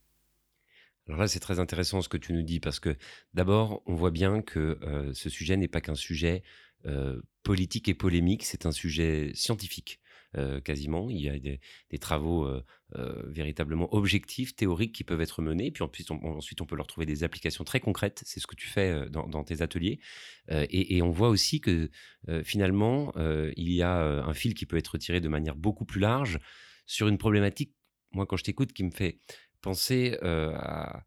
Alors 1.07 1.19
là, 1.19 1.27
c'est 1.27 1.39
très 1.39 1.59
intéressant 1.59 2.01
ce 2.01 2.09
que 2.09 2.17
tu 2.17 2.33
nous 2.33 2.41
dis, 2.41 2.59
parce 2.59 2.79
que 2.79 2.97
d'abord, 3.35 3.83
on 3.85 3.93
voit 3.93 4.09
bien 4.09 4.41
que 4.41 4.79
euh, 4.81 5.13
ce 5.13 5.29
sujet 5.29 5.55
n'est 5.55 5.67
pas 5.67 5.79
qu'un 5.79 5.95
sujet 5.95 6.41
euh, 6.85 7.21
politique 7.43 7.87
et 7.87 7.93
polémique, 7.93 8.45
c'est 8.45 8.65
un 8.65 8.71
sujet 8.71 9.31
scientifique. 9.35 9.99
Euh, 10.35 10.59
quasiment. 10.59 11.09
Il 11.09 11.21
y 11.21 11.29
a 11.29 11.39
des, 11.39 11.59
travaux 11.99 12.45
euh, 12.45 12.61
euh, 12.97 13.23
véritablement 13.27 13.91
objectifs, 13.93 14.55
théoriques 14.55 14.93
qui 14.93 15.05
peuvent 15.05 15.21
être 15.21 15.41
menés. 15.41 15.71
Puis 15.71 15.83
ensuite 15.83 16.11
on, 16.11 16.21
ensuite, 16.21 16.59
on 16.59 16.65
peut 16.65 16.75
leur 16.75 16.85
trouver 16.85 17.05
des 17.05 17.23
applications 17.23 17.63
très 17.63 17.79
concrètes. 17.79 18.21
C'est 18.25 18.41
ce 18.41 18.45
que 18.45 18.55
tu 18.55 18.67
fais 18.67 19.09
dans, 19.09 19.43
tes 19.43 19.61
ateliers. 19.61 19.99
Et, 20.49 21.01
on 21.01 21.11
voit 21.11 21.29
aussi 21.29 21.61
que 21.61 21.89
finalement, 22.43 23.13
il 23.55 23.71
y 23.71 23.81
a 23.81 23.99
un 24.01 24.33
fil 24.33 24.53
qui 24.53 24.65
peut 24.65 24.77
être 24.77 24.97
tiré 24.97 25.21
de 25.21 25.29
manière 25.29 25.55
beaucoup 25.55 25.85
plus 25.85 26.01
large 26.01 26.39
sur 26.85 27.07
une 27.07 27.17
problématique, 27.17 27.73
moi, 28.11 28.25
quand 28.25 28.37
je 28.37 28.43
t'écoute, 28.43 28.73
qui 28.73 28.83
me 28.83 28.91
fait 28.91 29.19
penser 29.61 30.17
à, 30.21 31.03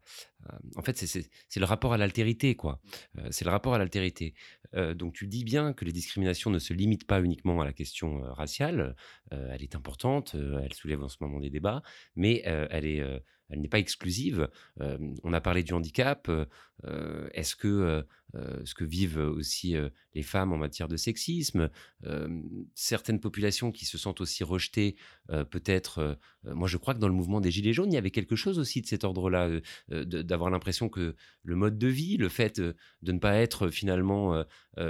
En 0.75 0.81
fait, 0.81 0.97
c'est 0.97 1.59
le 1.59 1.65
rapport 1.65 1.93
à 1.93 1.97
l'altérité, 1.97 2.55
quoi. 2.55 2.81
c'est 3.29 3.45
le 3.45 3.51
rapport 3.51 3.73
à 3.73 3.77
l'altérité. 3.77 4.33
donc, 4.95 5.13
tu 5.13 5.27
dis 5.27 5.43
bien 5.43 5.73
que 5.73 5.85
les 5.85 5.91
discriminations 5.91 6.49
ne 6.49 6.59
se 6.59 6.73
limitent 6.73 7.07
pas 7.07 7.21
uniquement 7.21 7.61
à 7.61 7.65
la 7.65 7.73
question 7.73 8.21
raciale. 8.33 8.95
elle 9.31 9.61
est 9.61 9.75
importante, 9.75 10.35
elle 10.35 10.73
soulève 10.73 11.03
en 11.03 11.09
ce 11.09 11.17
moment 11.21 11.39
des 11.39 11.49
débats, 11.49 11.83
mais 12.15 12.41
elle 12.45 12.85
est 12.85 13.03
elle 13.51 13.59
n'est 13.59 13.67
pas 13.67 13.79
exclusive. 13.79 14.49
on 14.79 15.33
a 15.33 15.41
parlé 15.41 15.63
du 15.63 15.73
handicap. 15.73 16.31
est-ce 17.33 17.55
que 17.55 18.05
ce 18.33 18.73
que 18.73 18.83
vivent 18.83 19.17
aussi 19.17 19.75
les 20.13 20.23
femmes 20.23 20.53
en 20.53 20.57
matière 20.57 20.87
de 20.87 20.97
sexisme, 20.97 21.69
certaines 22.75 23.19
populations 23.19 23.71
qui 23.71 23.85
se 23.85 23.97
sentent 23.97 24.21
aussi 24.21 24.43
rejetées, 24.43 24.95
peut-être. 25.49 26.17
moi, 26.43 26.67
je 26.67 26.77
crois 26.77 26.93
que 26.93 26.99
dans 26.99 27.07
le 27.07 27.13
mouvement 27.13 27.41
des 27.41 27.51
Gilets 27.51 27.73
jaunes, 27.73 27.91
il 27.91 27.95
y 27.95 27.97
avait 27.97 28.11
quelque 28.11 28.35
chose 28.35 28.59
aussi 28.59 28.81
de 28.81 28.87
cet 28.87 29.03
ordre-là, 29.03 29.49
d'avoir 29.89 30.49
l'impression 30.49 30.89
que 30.89 31.15
le 31.43 31.55
mode 31.55 31.77
de 31.77 31.87
vie, 31.87 32.17
le 32.17 32.29
fait 32.29 32.59
de 32.59 32.75
ne 33.11 33.19
pas 33.19 33.35
être 33.35 33.69
finalement 33.69 34.43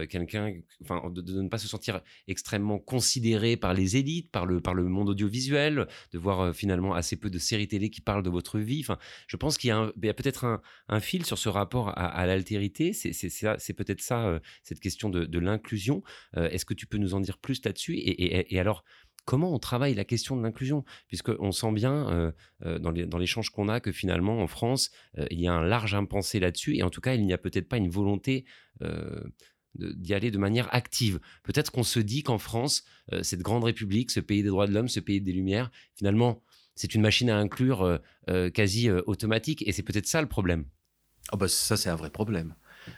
quelqu'un, 0.10 0.54
enfin, 0.84 1.10
de, 1.10 1.42
ne 1.42 1.50
pas 1.50 1.58
se 1.58 1.68
sentir 1.68 2.02
extrêmement 2.28 2.80
considéré 2.80 3.58
par 3.58 3.74
les 3.74 3.98
élites, 3.98 4.32
par 4.32 4.46
le, 4.46 4.62
par 4.62 4.74
le 4.74 4.84
monde 4.84 5.10
audiovisuel, 5.10 5.88
de 6.12 6.18
voir 6.18 6.56
finalement 6.56 6.94
assez 6.94 7.16
peu 7.16 7.30
de 7.30 7.40
séries 7.40 7.68
télé 7.68 7.90
qui 7.90 8.02
parlent 8.02 8.24
de 8.24 8.30
votre 8.30 8.60
vie. 8.60 8.86
Je 9.28 9.38
pense 9.38 9.58
qu'il 9.58 9.70
y 9.70 9.72
a, 9.72 10.14
peut-être 10.14 10.62
un, 10.88 11.00
fil 11.00 11.26
sur 11.26 11.38
ce 11.38 11.50
rapport 11.50 11.90
à, 11.90 12.08
à 12.08 12.26
l'altérité. 12.26 12.94
C'est 13.32 13.74
peut-être 13.74 14.02
ça, 14.02 14.40
cette 14.64 14.80
question 14.80 15.10
de, 15.10 15.40
l'inclusion. 15.40 16.04
Est-ce 16.36 16.66
que 16.66 16.74
tu 16.74 16.86
peux 16.86 16.98
nous 16.98 17.14
en 17.14 17.20
dire 17.20 17.38
plus 17.38 17.64
là-dessus? 17.66 17.96
Et, 17.98 18.60
alors, 18.60 18.84
comment 19.26 19.54
on 19.54 19.60
travaille 19.60 19.94
la 19.94 20.06
question 20.06 20.36
de 20.36 20.44
l'inclusion? 20.44 20.84
Puisqu'on 21.08 21.52
sent 21.52 21.72
bien 21.72 22.34
dans 22.64 23.18
l'échange 23.18 23.50
qu'on 23.50 23.70
a 23.70 23.80
que 23.80 23.92
finalement, 23.92 24.42
en 24.42 24.48
France, 24.48 24.92
il 25.32 25.40
y 25.40 25.48
a 25.48 25.54
un 25.54 25.64
large 25.64 25.96
impensé 25.96 26.40
là-dessus. 26.40 26.76
Et 26.78 26.84
en 26.84 26.90
tout 26.90 27.02
cas, 27.02 27.16
il 27.16 27.26
n'y 27.26 27.34
a 27.34 27.38
peut-être 27.38 27.68
pas 27.68 27.78
une 27.78 27.90
volonté 27.90 28.46
d'y 29.76 30.14
aller 30.14 30.32
de 30.32 30.38
manière 30.38 30.74
active. 30.76 31.20
Peut-être 31.44 31.72
qu'on 31.72 31.84
se 31.84 32.00
dit 32.00 32.24
qu'en 32.24 32.38
France, 32.38 32.84
cette 33.22 33.42
grande 33.42 33.64
république, 33.64 34.12
ce 34.12 34.20
pays 34.20 34.44
des 34.44 34.50
droits 34.50 34.68
de 34.68 34.74
l'homme, 34.74 34.90
ce 34.90 35.00
pays 35.00 35.22
des 35.22 35.32
Lumières, 35.32 35.72
finalement, 35.96 36.44
c'est 36.76 36.96
une 36.96 37.02
machine 37.02 37.30
à 37.30 37.38
inclure 37.38 38.00
quasi 38.54 38.90
automatique. 38.90 39.64
Et 39.68 39.72
c'est 39.72 39.84
peut-être 39.84 40.08
ça 40.08 40.22
le 40.22 40.28
problème. 40.28 40.66
Oh 41.32 41.38
bah 41.38 41.48
ça, 41.48 41.78
c'est 41.78 41.90
un 41.90 41.96
vrai 41.96 42.10
problème 42.10 42.56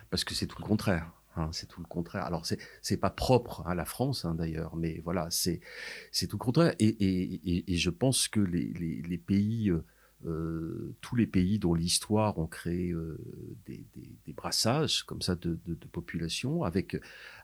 parce 0.10 0.24
que 0.24 0.34
c'est 0.34 0.48
tout 0.48 0.62
le 0.62 0.66
contraire. 0.68 1.12
Hein, 1.36 1.50
c'est 1.52 1.68
tout 1.68 1.82
le 1.82 1.88
contraire. 1.88 2.26
Alors 2.26 2.46
c'est 2.46 2.60
c'est 2.82 2.98
pas 2.98 3.10
propre 3.10 3.64
à 3.66 3.74
la 3.74 3.86
France 3.86 4.26
hein, 4.26 4.36
d'ailleurs, 4.36 4.76
mais 4.76 5.02
voilà, 5.04 5.28
c'est 5.32 5.62
tout 6.30 6.38
le 6.38 6.44
contraire. 6.44 6.76
Et, 6.80 7.64
je 7.68 7.90
pense 7.90 8.28
que 8.28 8.40
les, 8.40 8.72
les, 9.02 9.18
pays, 9.18 9.72
euh, 9.72 9.84
euh 10.26 10.96
tous 11.02 11.16
les 11.16 11.26
pays 11.26 11.58
dont 11.58 11.74
l'histoire 11.74 12.38
ont 12.38 12.48
créé 12.48 12.92
euh, 12.92 13.18
des, 13.66 13.86
brassages 14.34 15.04
comme 15.04 15.22
ça 15.22 15.36
de, 15.36 15.58
population, 15.92 16.64
avec 16.64 16.98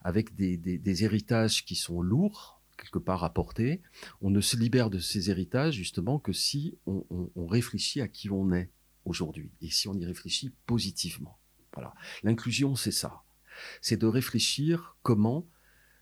avec 0.04 0.36
des, 0.36 0.58
des, 0.58 1.04
héritages 1.04 1.66
qui 1.66 1.76
sont 1.76 2.02
lourds 2.02 2.62
quelque 2.78 3.00
part 3.00 3.24
à 3.26 3.34
porter, 3.34 3.82
on 4.22 4.30
ne 4.30 4.40
se 4.40 4.56
libère 4.56 4.90
de 4.90 5.00
ces 5.00 5.30
héritages 5.30 5.74
justement 5.74 6.18
que 6.18 6.32
si 6.32 6.78
on 6.86 7.48
réfléchit 7.48 8.00
à 8.02 8.08
qui 8.08 8.30
on 8.30 8.54
est 8.54 8.70
aujourd'hui 9.04 9.52
et 9.62 9.70
si 9.70 9.88
on 9.90 9.96
y 9.96 10.06
réfléchit 10.06 10.52
positivement. 10.66 11.38
L'inclusion, 12.24 12.76
c'est 12.76 12.92
ça. 12.92 13.24
C'est 13.82 13.98
de 13.98 14.08
réfléchir 14.08 14.96
comment 15.04 15.48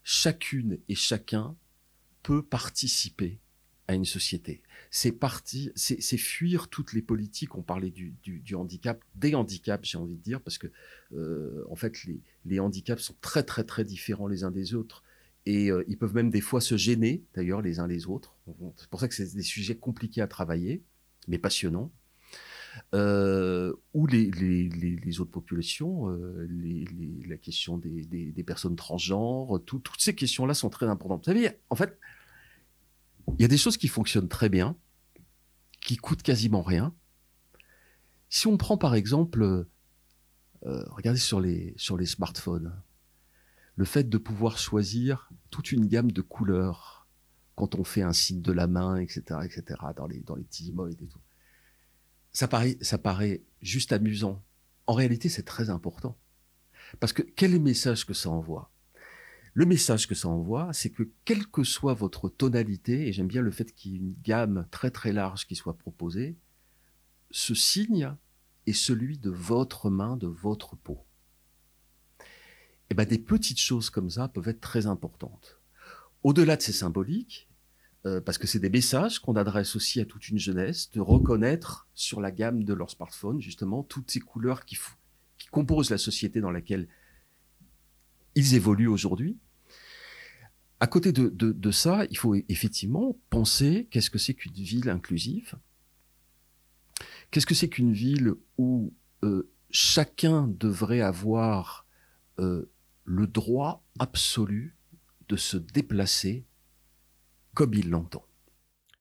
chacune 0.03 0.79
et 0.87 0.95
chacun 0.95 1.55
peut 2.23 2.43
participer 2.43 3.39
à 3.87 3.93
une 3.93 4.05
société. 4.05 4.61
C'est 4.91 5.11
parti, 5.11 5.71
c'est 5.75 6.17
fuir 6.17 6.67
toutes 6.67 6.93
les 6.93 7.01
politiques. 7.01 7.55
On 7.55 7.61
parlait 7.61 7.91
du, 7.91 8.15
handicap, 8.53 9.03
des 9.15 9.33
handicaps, 9.33 9.87
j'ai 9.87 9.97
envie 9.97 10.15
de 10.15 10.21
dire, 10.21 10.41
parce 10.41 10.57
que 10.57 10.67
euh, 11.13 11.63
en 11.69 11.75
fait, 11.75 11.95
les, 12.45 12.59
handicaps 12.59 13.01
sont 13.01 13.15
très 13.21 13.43
très 13.43 13.63
très 13.63 13.85
différents 13.85 14.27
les 14.27 14.43
uns 14.43 14.51
des 14.51 14.75
autres, 14.75 15.03
et 15.45 15.71
euh, 15.71 15.83
ils 15.87 15.97
peuvent 15.97 16.15
même 16.15 16.29
des 16.29 16.41
fois 16.41 16.59
se 16.59 16.75
gêner, 16.75 17.23
d'ailleurs, 17.33 17.61
les 17.61 17.79
uns 17.79 17.87
les 17.87 18.07
autres. 18.07 18.35
C'est 18.75 18.89
pour 18.89 18.99
ça 18.99 19.07
que 19.07 19.15
c'est 19.15 19.33
des 19.33 19.41
sujets 19.41 19.77
compliqués 19.77 20.21
à 20.21 20.27
travailler, 20.27 20.83
mais 21.27 21.37
passionnants 21.37 21.91
euh, 22.93 23.73
ou 23.93 24.07
les, 24.07 25.19
autres 25.19 25.31
populations, 25.31 26.09
euh, 26.09 26.47
la 27.27 27.37
question 27.37 27.77
des, 27.77 28.43
personnes 28.45 28.75
transgenres, 28.75 29.61
toutes 29.65 29.89
ces 29.99 30.15
questions-là 30.15 30.53
sont 30.53 30.69
très 30.69 30.87
importantes. 30.87 31.25
Vous 31.25 31.33
savez, 31.33 31.49
en 31.69 31.75
fait, 31.75 31.97
il 33.37 33.41
y 33.41 33.45
a 33.45 33.47
des 33.47 33.57
choses 33.57 33.77
qui 33.77 33.87
fonctionnent 33.87 34.29
très 34.29 34.49
bien, 34.49 34.77
qui 35.81 35.97
coûtent 35.97 36.21
quasiment 36.23 36.61
rien. 36.61 36.93
Si 38.29 38.47
on 38.47 38.57
prend 38.57 38.77
par 38.77 38.95
exemple, 38.95 39.67
euh, 40.65 40.83
regardez 40.89 41.19
sur 41.19 41.39
les, 41.39 41.75
smartphones, 41.77 42.73
le 43.75 43.85
fait 43.85 44.09
de 44.09 44.17
pouvoir 44.17 44.57
choisir 44.57 45.29
toute 45.49 45.71
une 45.71 45.85
gamme 45.85 46.11
de 46.11 46.21
couleurs 46.21 47.07
quand 47.55 47.75
on 47.75 47.83
fait 47.83 48.01
un 48.01 48.13
signe 48.13 48.41
de 48.41 48.51
la 48.51 48.67
main, 48.67 48.97
etc., 48.97 49.39
etc., 49.43 49.63
dans 49.95 50.07
les, 50.07 50.19
dans 50.21 50.35
les 50.35 50.43
petits 50.43 50.69
et 50.69 50.95
tout 50.95 51.19
ça 52.37 52.97
paraît, 52.99 53.41
juste 53.63 53.91
amusant. 53.91 54.43
En 54.85 54.93
réalité, 54.93 55.27
c'est 55.27 55.41
très 55.41 55.71
important. 55.71 56.15
Parce 56.99 57.11
que 57.11 57.23
quel 57.23 57.51
est 57.51 57.57
le 57.57 57.63
message 57.63 58.05
que 58.05 58.13
ça 58.13 58.29
envoie? 58.29 58.71
Le 59.55 59.65
message 59.65 60.07
que 60.07 60.13
ça 60.13 60.27
envoie, 60.27 60.71
c'est 60.71 60.91
que 60.91 61.09
quelle 61.25 61.47
que 61.47 61.63
soit 61.63 61.95
votre 61.95 62.29
tonalité, 62.29 63.07
et 63.07 63.11
j'aime 63.11 63.27
bien 63.27 63.41
le 63.41 63.49
fait 63.49 63.73
qu'il 63.73 63.91
y 63.91 63.95
ait 63.95 63.97
une 63.97 64.15
gamme 64.21 64.67
très 64.69 64.91
très 64.91 65.11
large 65.11 65.47
qui 65.47 65.55
soit 65.55 65.79
proposée, 65.79 66.37
ce 67.31 67.55
signe 67.55 68.13
est 68.67 68.73
celui 68.73 69.17
de 69.17 69.31
votre 69.31 69.89
main, 69.89 70.15
de 70.15 70.27
votre 70.27 70.75
peau. 70.75 71.03
Et 72.19 72.91
eh 72.91 72.93
ben, 72.93 73.05
des 73.05 73.17
petites 73.17 73.59
choses 73.59 73.89
comme 73.89 74.11
ça 74.11 74.27
peuvent 74.27 74.47
être 74.47 74.61
très 74.61 74.85
importantes. 74.85 75.59
Au-delà 76.21 76.55
de 76.55 76.61
ces 76.61 76.71
symboliques, 76.71 77.46
euh, 78.07 78.21
parce 78.21 78.37
que 78.37 78.47
c'est 78.47 78.59
des 78.59 78.69
messages 78.69 79.19
qu'on 79.19 79.35
adresse 79.35 79.75
aussi 79.75 79.99
à 79.99 80.05
toute 80.05 80.29
une 80.29 80.39
jeunesse, 80.39 80.89
de 80.91 81.01
reconnaître 81.01 81.89
sur 81.93 82.21
la 82.21 82.31
gamme 82.31 82.63
de 82.63 82.73
leur 82.73 82.89
smartphone, 82.89 83.41
justement, 83.41 83.83
toutes 83.83 84.09
ces 84.09 84.21
couleurs 84.21 84.63
qui, 84.63 84.77
qui 85.37 85.47
composent 85.47 85.89
la 85.89 85.97
société 85.97 86.39
dans 86.39 86.51
laquelle 86.51 86.87
ils 88.35 88.55
évoluent 88.55 88.87
aujourd'hui. 88.87 89.37
À 90.79 90.87
côté 90.87 91.11
de, 91.11 91.71
ça, 91.71 92.05
il 92.09 92.17
faut 92.17 92.35
effectivement 92.35 93.17
penser 93.29 93.87
qu'est-ce 93.91 94.09
que 94.09 94.19
c'est 94.19 94.35
qu'une 94.35 94.53
ville 94.53 94.89
inclusive 94.89 95.55
Qu'est-ce 97.31 97.47
que 97.47 97.55
c'est 97.55 97.67
qu'une 97.67 97.91
ville 97.91 98.35
où 98.57 98.93
euh, 99.23 99.49
chacun 99.69 100.47
devrait 100.47 101.01
avoir 101.01 101.85
euh, 102.39 102.69
le 103.03 103.27
droit 103.27 103.83
absolu 103.99 104.77
de 105.27 105.35
se 105.35 105.57
déplacer 105.57 106.45
comme 107.57 107.73
il 107.73 107.89
l'entend. 107.89 108.23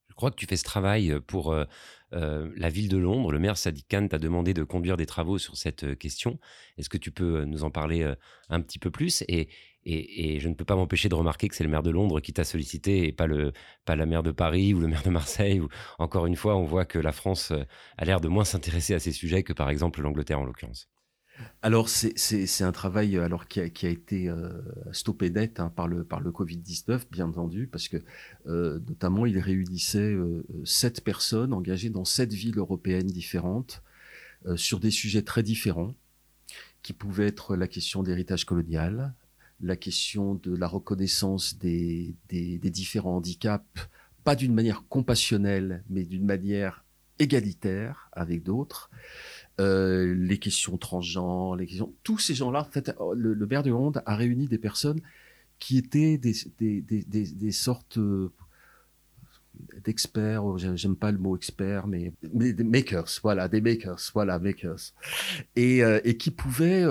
Je 0.09 0.15
crois 0.15 0.31
que 0.31 0.37
tu 0.37 0.47
fais 0.47 0.57
ce 0.57 0.65
travail 0.65 1.13
euh, 1.13 1.21
pour 1.21 1.53
euh, 1.53 1.67
euh, 2.15 2.51
la 2.57 2.71
ville 2.71 2.89
de 2.89 2.97
Londres. 2.97 3.31
Le 3.31 3.39
maire 3.39 3.59
Sadiq 3.59 3.87
Khan 3.87 4.09
t'a 4.09 4.19
demandé 4.19 4.55
de 4.55 4.65
conduire 4.65 4.97
des 4.97 5.05
travaux 5.05 5.37
sur 5.37 5.59
cette 5.59 5.99
question. 5.99 6.39
Est-ce 6.79 6.89
que 6.89 6.97
tu 6.97 7.11
peux 7.11 7.45
nous 7.45 7.65
en 7.65 7.71
parler 7.71 8.11
un 8.49 8.63
petit 8.63 8.79
peu 8.79 8.91
plus? 8.91 9.23
Et, 9.29 9.51
et, 9.85 10.41
je 10.41 10.49
ne 10.49 10.55
peux 10.55 10.65
pas 10.65 10.75
m'empêcher 10.75 11.11
de 11.11 11.15
remarquer 11.15 11.49
que 11.49 11.55
c'est 11.55 11.65
le 11.65 11.71
maire 11.71 11.83
de 11.83 11.91
Londres 11.91 12.21
qui 12.21 12.33
t'a 12.33 12.45
sollicité 12.45 13.07
et 13.07 13.13
pas, 13.13 13.27
le, 13.27 13.53
pas 13.85 13.95
la 13.95 14.07
maire 14.07 14.23
de 14.23 14.31
Paris 14.31 14.73
ou 14.73 14.81
le 14.81 14.89
maire 14.89 15.03
de 15.03 15.11
Marseille. 15.11 15.61
Ou, 15.61 15.69
encore 15.99 16.25
une 16.25 16.37
fois, 16.37 16.57
on 16.57 16.65
voit 16.65 16.87
que 16.87 16.99
la 16.99 17.13
France 17.13 17.53
a 17.99 18.05
l'air 18.07 18.23
de 18.23 18.29
moins 18.29 18.47
s'intéresser 18.47 18.95
à 18.95 19.01
ces 19.01 19.13
sujets 19.13 19.43
que 19.43 19.53
par 19.53 19.69
exemple 19.69 20.01
l'Angleterre 20.01 20.41
en 20.41 20.45
l'occurrence. 20.45 20.89
Alors 21.63 21.89
c'est 21.89 22.63
un 22.63 22.73
travail 22.73 23.19
alors 23.19 23.49
qui 23.49 23.61
a, 23.61 23.65
été 23.65 24.29
euh, 24.29 24.53
stoppé 24.93 25.31
net 25.31 25.61
hein, 25.61 25.73
par 25.75 25.89
le 25.89 26.05
par 26.05 26.21
le 26.21 26.31
Covid 26.33 26.57
19 26.57 27.11
bien 27.11 27.27
entendu 27.27 27.67
parce 27.67 27.89
que 27.89 27.99
euh, 28.47 28.79
notamment 28.89 29.27
il 29.27 29.39
réunissait 29.39 29.99
euh, 29.99 30.47
sept 30.65 31.03
personnes 31.03 31.53
engagées 31.53 31.91
dans 31.91 32.05
sept 32.05 32.33
villes 32.33 32.59
européennes 32.59 33.09
différentes 33.09 33.83
sur 34.55 34.79
des 34.79 34.93
sujets 34.93 35.23
très 35.23 35.43
différents 35.43 35.95
qui 36.83 36.93
pouvaient 36.93 37.27
être 37.27 37.57
la 37.57 37.67
question 37.67 38.05
d'héritage 38.05 38.45
colonial, 38.45 39.13
la 39.61 39.75
question 39.75 40.35
de 40.37 40.55
la 40.55 40.69
reconnaissance 40.69 41.59
des 41.59 42.15
différents 42.29 43.17
handicaps, 43.17 43.67
pas 44.23 44.37
d'une 44.37 44.55
manière 44.55 44.85
compassionnelle 44.89 45.83
mais 45.89 46.05
d'une 46.05 46.25
manière 46.25 46.85
égalitaire 47.19 48.09
avec 48.13 48.43
d'autres. 48.43 48.91
Euh, 49.59 50.15
les 50.15 50.37
questions 50.37 50.77
transgenres, 50.77 51.57
les 51.57 51.67
questions, 51.67 51.95
tous 52.03 52.19
ces 52.19 52.35
gens-là, 52.35 52.61
en 52.61 52.71
fait, 52.71 52.91
euh, 52.91 53.15
le, 53.15 53.33
le 53.33 53.47
maire 53.47 53.63
de 53.63 53.71
Hollande 53.71 54.03
a 54.05 54.15
réuni 54.15 54.49
des 54.49 54.59
personnes 54.59 55.01
qui 55.59 55.79
étaient 55.79 56.19
des, 56.19 57.53
sortes 57.53 57.97
euh, 57.97 58.31
d'experts, 59.83 60.45
oh, 60.45 60.59
j'aime 60.59 60.95
pas 60.95 61.11
le 61.11 61.17
mot 61.17 61.37
expert, 61.37 61.87
mais, 61.87 62.13
des 62.23 62.65
makers, 62.65 63.09
voilà, 63.23 63.49
des 63.49 63.63
makers, 63.63 64.11
voilà, 64.13 64.39
makers, 64.39 64.93
et, 65.55 65.79
et 65.79 66.17
qui 66.19 66.31
pouvaient 66.31 66.85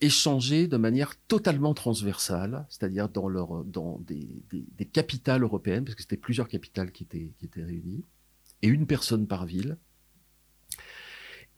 échanger 0.00 0.68
de 0.68 0.78
manière 0.78 1.14
totalement 1.28 1.74
transversale, 1.74 2.64
c'est-à-dire 2.70 3.10
dans 3.10 4.00
des, 4.06 4.86
capitales 4.86 5.42
européennes, 5.42 5.84
parce 5.84 5.96
que 5.96 6.02
c'était 6.02 6.16
plusieurs 6.16 6.48
capitales 6.48 6.92
qui 6.92 7.02
étaient 7.04 7.62
réunies, 7.62 8.06
et 8.62 8.68
une 8.68 8.86
personne 8.86 9.26
par 9.26 9.44
ville 9.44 9.76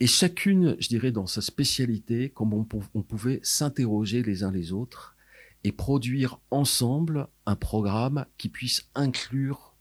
et 0.00 0.07
chacune, 0.07 0.76
je 0.80 0.88
dirais, 0.88 1.12
dans 1.12 1.26
sa 1.26 1.40
spécialité, 1.40 2.30
comme 2.30 2.52
on, 2.52 2.64
pouvait 2.64 3.40
s'interroger 3.42 4.22
les 4.22 4.42
uns 4.42 4.50
les 4.50 4.72
autres 4.72 5.16
et 5.62 5.72
produire 5.72 6.40
ensemble 6.50 7.28
un 7.46 7.57
programme 7.57 8.26
qui 8.37 8.48
puisse 8.48 8.88
inclure 8.94 9.74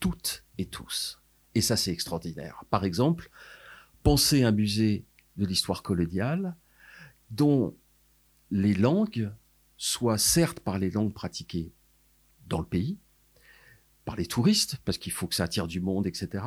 toutes 0.00 0.44
et 0.58 0.66
tous. 0.66 1.20
Et 1.54 1.60
ça, 1.60 1.76
c'est 1.76 1.90
extraordinaire. 1.90 2.64
Par 2.70 2.84
exemple, 2.84 3.30
penser 4.02 4.42
un 4.42 4.52
musée 4.52 5.06
de 5.38 5.46
l'histoire 5.46 5.82
coloniale, 5.82 6.54
dont 7.30 7.74
les 8.50 8.74
langues 8.74 9.32
soient 9.76 10.18
certes 10.18 10.60
par 10.60 10.78
les 10.78 10.90
langues 10.90 11.12
pratiquées 11.12 11.72
dans 12.46 12.60
le 12.60 12.66
pays, 12.66 12.98
par 14.04 14.16
les 14.16 14.26
touristes, 14.26 14.76
parce 14.84 14.98
qu'il 14.98 15.12
faut 15.12 15.26
que 15.26 15.34
ça 15.34 15.44
attire 15.44 15.66
du 15.66 15.80
monde, 15.80 16.06
etc., 16.06 16.44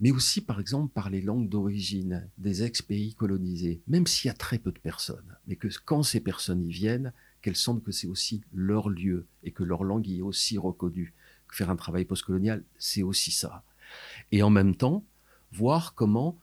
mais 0.00 0.10
aussi, 0.10 0.40
par 0.40 0.60
exemple, 0.60 0.92
par 0.92 1.10
les 1.10 1.20
langues 1.20 1.48
d'origine 1.48 2.28
des 2.38 2.62
ex-pays 2.62 3.14
colonisés, 3.14 3.80
même 3.88 4.06
s'il 4.06 4.28
y 4.28 4.30
a 4.30 4.34
très 4.34 4.58
peu 4.58 4.72
de 4.72 4.78
personnes, 4.78 5.36
mais 5.46 5.56
que 5.56 5.68
quand 5.84 6.02
ces 6.02 6.20
personnes 6.20 6.64
y 6.64 6.70
viennent, 6.70 7.12
qu'elles 7.42 7.56
sentent 7.56 7.84
que 7.84 7.92
c'est 7.92 8.06
aussi 8.06 8.42
leur 8.52 8.88
lieu 8.88 9.26
et 9.42 9.52
que 9.52 9.64
leur 9.64 9.84
langue 9.84 10.06
y 10.06 10.18
est 10.18 10.22
aussi 10.22 10.58
reconnue. 10.58 11.14
Faire 11.50 11.70
un 11.70 11.76
travail 11.76 12.04
postcolonial, 12.04 12.64
c'est 12.78 13.02
aussi 13.02 13.30
ça. 13.30 13.62
Et 14.32 14.42
en 14.42 14.50
même 14.50 14.76
temps, 14.76 15.04
voir 15.52 15.94
comment 15.94 16.38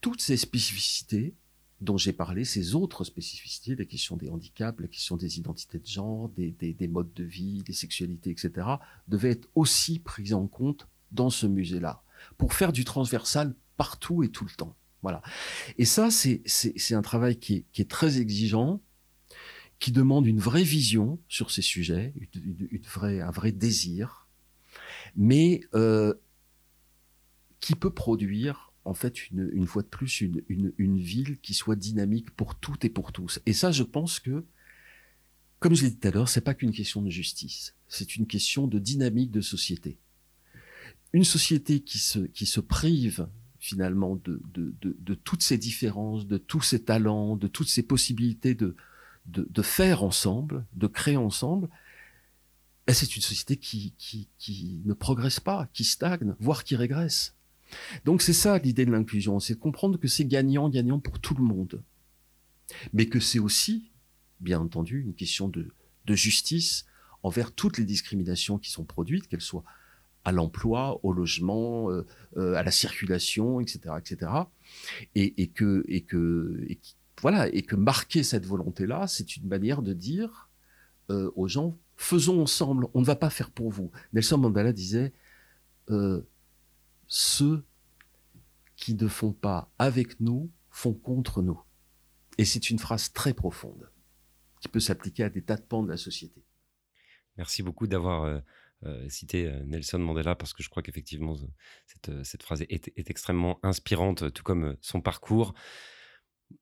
toutes 0.00 0.20
ces 0.20 0.36
spécificités 0.36 1.34
dont 1.80 1.98
j'ai 1.98 2.12
parlé, 2.12 2.44
ces 2.44 2.74
autres 2.74 3.04
spécificités, 3.04 3.74
la 3.74 3.84
question 3.84 4.16
des 4.16 4.30
handicaps, 4.30 4.80
la 4.80 4.88
question 4.88 5.16
des 5.16 5.38
identités 5.38 5.78
de 5.78 5.86
genre, 5.86 6.28
des, 6.30 6.50
des, 6.50 6.88
modes 6.88 7.12
de 7.14 7.24
vie, 7.24 7.62
des 7.62 7.72
sexualités, 7.72 8.30
etc., 8.30 8.66
devaient 9.08 9.32
être 9.32 9.48
aussi 9.54 9.98
prises 9.98 10.34
en 10.34 10.46
compte 10.46 10.86
dans 11.12 11.30
ce 11.30 11.46
musée-là, 11.46 12.02
pour 12.38 12.54
faire 12.54 12.72
du 12.72 12.84
transversal 12.84 13.54
partout 13.76 14.22
et 14.22 14.28
tout 14.28 14.44
le 14.44 14.50
temps. 14.50 14.76
Voilà. 15.02 15.22
Et 15.76 15.84
ça, 15.84 16.08
c'est 16.10 16.94
un 16.94 17.02
travail 17.02 17.36
qui 17.38 17.56
est, 17.56 17.64
qui 17.72 17.82
est, 17.82 17.90
très 17.90 18.18
exigeant, 18.20 18.80
qui 19.78 19.92
demande 19.92 20.26
une 20.26 20.40
vraie 20.40 20.62
vision 20.62 21.18
sur 21.28 21.50
ces 21.50 21.60
sujets, 21.60 22.14
une, 22.32 22.80
vraie, 22.80 23.20
un 23.20 23.30
vrai 23.30 23.52
désir, 23.52 24.26
mais 25.14 25.60
euh, 25.74 26.14
qui 27.60 27.74
peut 27.74 27.90
produire 27.90 28.72
en 28.86 28.94
fait 28.94 29.30
une, 29.30 29.50
une 29.52 29.66
fois 29.66 29.82
de 29.82 29.88
plus 29.88 30.22
une, 30.22 30.42
une, 30.48 30.72
une, 30.78 30.98
ville 30.98 31.38
qui 31.40 31.52
soit 31.52 31.76
dynamique 31.76 32.30
pour 32.30 32.54
toutes 32.54 32.86
et 32.86 32.90
pour 32.90 33.12
tous. 33.12 33.40
Et 33.44 33.52
ça, 33.52 33.72
je 33.72 33.82
pense 33.82 34.20
que, 34.20 34.44
comme 35.58 35.74
je 35.74 35.84
l'ai 35.84 35.90
dit 35.90 35.98
tout 35.98 36.08
à 36.08 36.10
l'heure, 36.12 36.30
c'est 36.30 36.40
pas 36.40 36.54
qu'une 36.54 36.72
question 36.72 37.02
de 37.02 37.10
justice, 37.10 37.74
c'est 37.88 38.16
une 38.16 38.26
question 38.26 38.66
de 38.66 38.78
dynamique 38.78 39.30
de 39.30 39.42
société. 39.42 39.98
Une 41.14 41.24
société 41.24 41.78
qui 41.78 41.98
se, 41.98 42.18
qui 42.18 42.44
se 42.44 42.58
prive 42.58 43.28
finalement 43.60 44.16
de, 44.16 44.42
de, 44.52 44.74
de, 44.82 45.14
toutes 45.14 45.42
ces 45.42 45.56
différences, 45.56 46.26
de 46.26 46.38
tous 46.38 46.60
ces 46.60 46.82
talents, 46.82 47.36
de 47.36 47.46
toutes 47.46 47.68
ces 47.68 47.84
possibilités 47.84 48.56
de, 48.56 48.74
de, 49.26 49.46
de 49.48 49.62
faire 49.62 50.02
ensemble, 50.02 50.66
de 50.74 50.88
créer 50.88 51.16
ensemble, 51.16 51.70
ben 52.86 52.92
c'est 52.94 53.14
une 53.14 53.22
société 53.22 53.56
qui, 53.56 53.94
qui, 53.96 54.28
qui 54.38 54.82
ne 54.84 54.92
progresse 54.92 55.38
pas, 55.38 55.68
qui 55.72 55.84
stagne, 55.84 56.34
voire 56.40 56.64
qui 56.64 56.74
régresse. 56.74 57.36
Donc 58.04 58.20
c'est 58.20 58.32
ça 58.32 58.58
l'idée 58.58 58.84
de 58.84 58.90
l'inclusion, 58.90 59.38
c'est 59.38 59.54
de 59.54 59.60
comprendre 59.60 59.98
que 59.98 60.08
c'est 60.08 60.24
gagnant-gagnant 60.24 60.98
pour 60.98 61.20
tout 61.20 61.34
le 61.34 61.44
monde. 61.44 61.80
Mais 62.92 63.06
que 63.06 63.20
c'est 63.20 63.38
aussi, 63.38 63.92
bien 64.40 64.60
entendu, 64.60 65.00
une 65.00 65.14
question 65.14 65.48
de, 65.48 65.70
de 66.06 66.14
justice 66.14 66.86
envers 67.22 67.52
toutes 67.52 67.78
les 67.78 67.84
discriminations 67.84 68.58
qui 68.58 68.72
sont 68.72 68.84
produites, 68.84 69.28
qu'elles 69.28 69.40
soient 69.40 69.64
à 70.24 70.32
l'emploi, 70.32 70.98
au 71.02 71.12
logement, 71.12 71.90
euh, 71.90 72.06
euh, 72.36 72.54
à 72.54 72.62
la 72.62 72.70
circulation, 72.70 73.60
etc., 73.60 73.94
etc. 73.98 74.32
Et, 75.14 75.48
que, 75.48 75.84
et 75.86 76.02
que, 76.02 76.66
voilà, 77.20 77.48
et 77.48 77.62
que 77.62 77.76
marquer 77.76 78.22
cette 78.22 78.46
volonté-là, 78.46 79.06
c'est 79.06 79.36
une 79.36 79.46
manière 79.46 79.82
de 79.82 79.92
dire 79.92 80.48
euh, 81.10 81.30
aux 81.36 81.48
gens 81.48 81.78
faisons 81.96 82.42
ensemble, 82.42 82.88
on 82.94 83.00
ne 83.00 83.04
va 83.04 83.16
pas 83.16 83.30
faire 83.30 83.50
pour 83.50 83.70
vous. 83.70 83.92
Nelson 84.12 84.38
Mandela 84.38 84.72
disait 84.72 85.12
ceux 87.06 87.62
qui 88.74 88.94
ne 88.94 89.06
font 89.06 89.32
pas 89.32 89.70
avec 89.78 90.18
nous 90.18 90.50
font 90.70 90.94
contre 90.94 91.42
nous. 91.42 91.60
Et 92.38 92.44
c'est 92.44 92.70
une 92.70 92.80
phrase 92.80 93.12
très 93.12 93.32
profonde 93.32 93.90
qui 94.60 94.66
peut 94.66 94.80
s'appliquer 94.80 95.24
à 95.24 95.30
des 95.30 95.42
tas 95.42 95.56
de 95.56 95.62
pans 95.62 95.84
de 95.84 95.90
la 95.90 95.96
société. 95.96 96.42
Merci 97.36 97.62
beaucoup 97.62 97.86
d'avoir 97.86 98.42
euh, 98.84 99.04
euh, 99.04 99.08
cité 99.08 99.46
euh, 99.46 99.64
Nelson 99.64 99.98
Mandela 99.98 100.34
parce 100.34 100.52
que 100.52 100.62
je 100.62 100.68
crois 100.68 100.82
qu'effectivement 100.82 101.36
cette, 101.86 102.24
cette, 102.24 102.42
phrase 102.42 102.62
est, 102.62 102.90
extrêmement 102.96 103.58
inspirante, 103.62 104.32
tout 104.32 104.42
comme 104.42 104.76
son 104.80 105.00
parcours. 105.00 105.54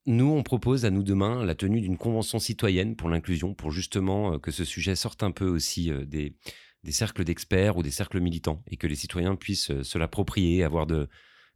Nous, 0.07 0.27
on 0.27 0.43
propose 0.43 0.85
à 0.85 0.91
nous 0.91 1.03
demain 1.03 1.45
la 1.45 1.55
tenue 1.55 1.81
d'une 1.81 1.99
convention 1.99 2.39
citoyenne 2.39 2.97
pour 2.97 3.09
l'inclusion, 3.09 3.55
pour 3.55 3.71
justement 3.71 4.39
que 4.39 4.51
ce 4.51 4.65
sujet 4.65 4.97
sorte 4.97 5.23
un 5.23 5.33
peu 5.33 5.47
aussi 5.47 5.91
des, 6.07 6.37
cercles 6.91 7.25
d'experts 7.25 7.77
ou 7.77 7.83
des 7.83 7.91
cercles 7.91 8.21
militants 8.21 8.63
et 8.71 8.77
que 8.77 8.87
les 8.87 8.95
citoyens 8.95 9.37
puissent 9.37 9.71
euh, 9.71 9.83
se 9.83 9.99
l'approprier, 9.99 10.65
avoir 10.65 10.87
de, 10.87 11.09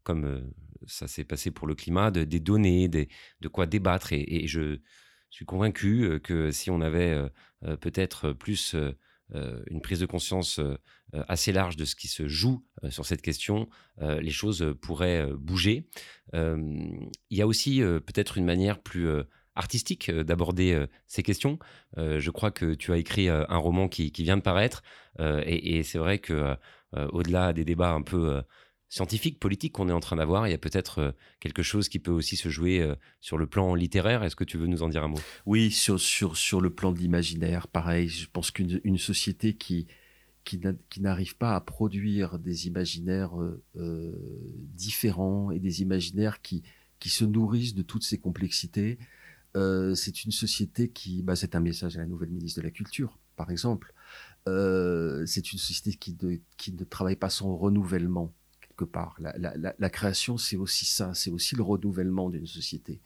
comme 0.03 0.25
euh, 0.25 0.41
ça 0.87 1.09
s'est 1.09 1.25
passé 1.25 1.51
pour 1.51 1.67
le 1.67 1.75
climat, 1.75 2.11
de, 2.11 2.25
des 2.25 2.41
données, 2.41 2.89
des, 2.89 3.09
de 3.41 3.49
quoi 3.49 3.67
débattre. 3.67 4.13
Et, 4.13 4.47
je 4.47 4.81
suis 5.31 5.45
convaincu 5.45 6.05
euh, 6.05 6.19
que 6.19 6.51
si 6.51 6.71
on 6.71 6.81
avait 6.81 7.19
peut-être 7.81 8.33
plus 8.33 8.77
une 9.35 9.81
prise 9.81 10.01
de 10.01 10.07
conscience 10.07 10.61
assez 11.13 11.53
large 11.53 11.77
de 11.77 11.85
ce 11.85 11.97
qui 11.97 12.09
se 12.09 12.29
joue 12.29 12.65
sur 12.91 13.05
cette 13.05 13.23
question, 13.23 13.69
les 14.01 14.31
choses 14.31 14.75
pourraient 14.81 15.27
bouger. 15.37 15.89
Il 16.33 17.11
y 17.31 17.43
a 17.43 17.47
aussi 17.47 17.81
peut-être 17.81 18.39
une 18.39 18.45
manière 18.45 18.81
plus 18.81 19.09
artistique 19.57 20.11
euh, 20.11 20.23
d'aborder 20.23 20.73
euh, 20.73 20.87
ces 21.07 21.23
questions. 21.23 21.59
Euh, 21.99 22.21
je 22.21 22.31
crois 22.31 22.51
que 22.53 22.75
tu 22.75 22.93
as 22.93 22.99
écrit 22.99 23.29
un 23.29 23.57
roman 23.57 23.89
qui, 23.89 24.13
vient 24.19 24.37
de 24.37 24.43
paraître, 24.43 24.83
et, 25.19 25.83
c'est 25.83 25.99
vrai 25.99 26.19
que 26.19 26.55
au-delà 26.93 27.53
des 27.53 27.65
débats 27.65 27.93
un 27.93 28.03
peu 28.03 28.43
scientifiques, 28.89 29.39
politiques 29.39 29.73
qu'on 29.73 29.89
est 29.89 29.93
en 29.93 30.01
train 30.01 30.17
d'avoir, 30.17 30.47
il 30.47 30.51
y 30.51 30.55
a 30.55 30.59
peut-être 30.59 31.15
quelque 31.41 31.63
chose 31.63 31.89
qui 31.89 31.99
peut 31.99 32.11
aussi 32.11 32.37
se 32.37 32.49
jouer 32.49 32.89
sur 33.21 33.37
le 33.37 33.47
plan 33.47 33.75
littéraire. 33.75 34.23
Est-ce 34.23 34.37
que 34.37 34.45
tu 34.45 34.59
veux 34.59 34.67
nous 34.67 34.83
en 34.83 34.89
dire 34.89 35.03
un 35.05 35.09
mot? 35.09 35.19
Oui, 35.45 35.71
sur, 35.71 35.99
sur, 35.99 36.37
sur 36.37 36.61
le 36.61 36.71
plan 36.71 36.93
de 36.93 36.99
l'imaginaire, 36.99 37.67
pareil. 37.67 38.09
Je 38.09 38.29
pense 38.33 38.51
qu'une 38.51 38.99
société 38.99 39.55
qui, 39.55 39.89
qui 40.45 40.61
n'arrive 41.01 41.37
pas 41.37 41.57
à 41.57 41.61
produire 41.61 42.39
des 42.39 42.69
imaginaires 42.69 43.33
différents 43.75 45.51
et 45.51 45.59
des 45.59 45.83
imaginaires 45.83 46.41
qui, 46.41 46.63
qui 46.99 47.09
se 47.09 47.25
nourrissent 47.25 47.75
de 47.75 47.83
toutes 47.83 48.05
ces 48.05 48.19
complexités, 48.19 48.99
euh, 49.57 49.95
c'est 49.95 50.25
une 50.25 50.33
société 50.33 50.89
qui, 50.89 51.23
bah, 51.23 51.37
c'est 51.37 51.55
un 51.55 51.61
message 51.61 51.97
à 51.97 52.01
la 52.01 52.07
nouvelle 52.07 52.31
ministre 52.31 52.61
de 52.61 52.65
la 52.65 52.71
Culture, 52.71 53.19
par 53.37 53.51
exemple. 53.51 53.95
Euh, 54.49 55.25
c'est 55.27 55.53
une 55.53 55.59
société 55.59 55.97
qui, 55.97 56.17
qui, 56.57 56.73
ne 56.73 56.85
travaille 56.85 57.17
pas 57.17 57.31
sans 57.31 57.57
renouvellement, 57.57 58.33
quelque 58.77 58.91
part. 58.91 59.17
La, 59.21 59.91
création, 59.91 60.37
c'est 60.37 60.57
aussi 60.57 60.85
ça, 60.85 61.15
c'est 61.15 61.31
aussi 61.31 61.57
le 61.57 61.63
renouvellement 61.63 62.31
d'une 62.31 62.47
société. 62.47 63.01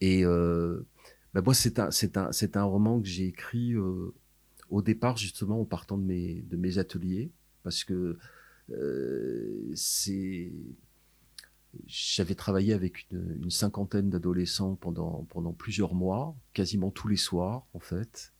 Et 0.00 0.24
euh, 0.24 0.86
bah, 1.34 1.42
moi, 1.42 1.54
c'est 1.54 1.78
un, 1.78 1.90
c'est 1.90 2.16
un, 2.16 2.32
c'est 2.32 2.56
un 2.56 2.64
roman 2.64 3.00
que 3.00 3.06
j'ai 3.06 3.26
écrit 3.26 3.74
au 3.76 4.82
départ, 4.82 5.16
justement, 5.16 5.60
en 5.60 5.64
partant 5.64 5.98
de 5.98 6.04
mes, 6.04 6.42
de 6.42 6.56
mes 6.56 6.78
ateliers, 6.78 7.30
parce 7.62 7.84
que 7.84 8.18
c'est 9.74 10.52
j'avais 11.86 12.34
travaillé 12.34 12.72
avec 12.72 13.06
une, 13.10 13.50
cinquantaine 13.50 14.10
d'adolescents 14.10 14.76
pendant, 14.76 15.26
pendant 15.30 15.52
plusieurs 15.52 15.94
mois, 15.94 16.34
quasiment 16.52 16.90
tous 16.90 17.08
les 17.08 17.16
soirs 17.16 17.66
en 17.74 17.80
fait. 17.80 18.32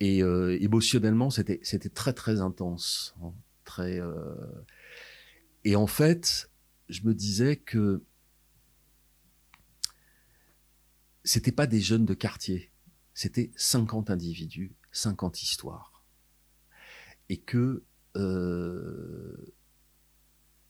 Et 0.00 0.22
euh, 0.22 0.58
émotionnellement, 0.60 1.30
c'était, 1.30 1.60
c'était 1.62 1.88
très 1.88 2.12
très 2.12 2.40
intense. 2.40 3.14
Hein, 3.22 3.32
très, 3.64 4.00
euh... 4.00 4.34
Et 5.64 5.76
en 5.76 5.86
fait, 5.86 6.50
je 6.88 7.02
me 7.02 7.14
disais 7.14 7.56
que 7.56 8.04
c'était 11.24 11.52
pas 11.52 11.66
des 11.66 11.80
jeunes 11.80 12.04
de 12.04 12.14
quartier, 12.14 12.72
c'était 13.14 13.52
50 13.56 14.10
individus, 14.10 14.74
50 14.92 15.42
histoires. 15.42 16.04
Et 17.28 17.38
que 17.38 17.84
euh, 18.16 19.54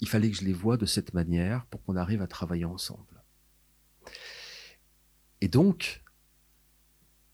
il 0.01 0.09
fallait 0.09 0.31
que 0.31 0.37
je 0.37 0.45
les 0.45 0.53
voie 0.53 0.77
de 0.77 0.87
cette 0.87 1.15
manière 1.15 1.65
pour 1.67 1.83
qu'on 1.83 1.97
arrive 1.97 2.23
à 2.23 2.27
travailler 2.27 2.65
ensemble. 2.65 3.23
Et 5.41 5.49
donc, 5.49 6.03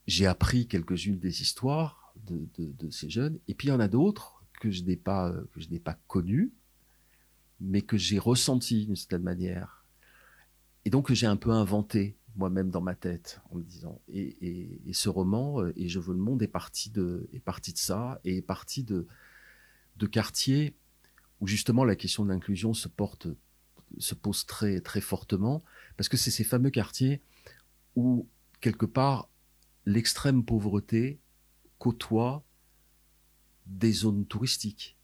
j'ai 0.06 0.26
appris 0.26 0.66
quelques-unes 0.66 1.18
des 1.18 1.42
histoires 1.42 2.14
de, 2.26 2.90
ces 2.90 3.08
jeunes, 3.10 3.38
et 3.48 3.54
puis 3.54 3.68
il 3.68 3.70
y 3.70 3.74
en 3.74 3.80
a 3.80 3.88
d'autres 3.88 4.44
que 4.60 4.70
je 4.70 4.82
n'ai 4.82 4.96
pas 4.96 5.32
que 5.52 5.60
je 5.60 5.68
n'ai 5.68 5.78
pas 5.78 5.98
connues, 6.08 6.52
mais 7.60 7.82
que 7.82 7.96
j'ai 7.96 8.18
ressenties 8.18 8.86
d'une 8.86 8.96
certaine 8.96 9.22
manière, 9.22 9.84
et 10.84 10.90
donc 10.90 11.08
que 11.08 11.14
j'ai 11.14 11.26
un 11.26 11.36
peu 11.36 11.50
inventé 11.50 12.16
moi-même 12.36 12.70
dans 12.70 12.80
ma 12.80 12.94
tête 12.94 13.40
en 13.50 13.56
me 13.56 13.62
disant 13.62 14.00
et, 14.08 14.78
ce 14.92 15.08
roman 15.08 15.60
euh, 15.60 15.72
et 15.76 15.88
je 15.88 15.98
veux 15.98 16.14
le 16.14 16.20
monde 16.20 16.40
est 16.40 16.46
parti 16.46 16.88
de 16.88 17.28
est 17.32 17.40
parti 17.40 17.72
de 17.72 17.78
ça 17.78 18.20
et 18.24 18.36
est 18.36 18.42
parti 18.42 18.84
de 18.84 19.08
de 19.96 20.06
quartiers 20.06 20.76
où 21.40 21.46
justement 21.46 21.84
la 21.84 21.96
question 21.96 22.24
de 22.24 22.30
l'inclusion 22.30 22.74
se 22.74 22.88
porte, 22.88 23.28
se 23.98 24.14
pose 24.14 24.46
très, 24.46 24.80
très 24.80 25.00
fortement, 25.00 25.62
parce 25.96 26.08
que 26.08 26.16
c'est 26.16 26.30
ces 26.30 26.44
fameux 26.44 26.70
quartiers 26.70 27.22
où, 27.96 28.28
quelque 28.60 28.86
part, 28.86 29.28
l'extrême 29.86 30.44
pauvreté 30.44 31.20
côtoie 31.78 32.44
des 33.66 33.92
zones 33.92 34.26
touristiques, 34.26 34.96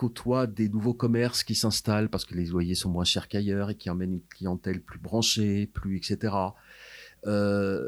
côtoie 0.00 0.46
des 0.46 0.70
nouveaux 0.70 0.94
commerces 0.94 1.44
qui 1.44 1.54
s'installent 1.54 2.08
parce 2.08 2.24
que 2.24 2.34
les 2.34 2.46
loyers 2.46 2.74
sont 2.74 2.88
moins 2.88 3.04
chers 3.04 3.28
qu'ailleurs 3.28 3.68
et 3.68 3.74
qui 3.74 3.90
emmènent 3.90 4.14
une 4.14 4.26
clientèle 4.28 4.80
plus 4.80 4.98
branchée, 4.98 5.66
plus 5.66 5.98
etc. 5.98 6.34
Euh, 7.26 7.86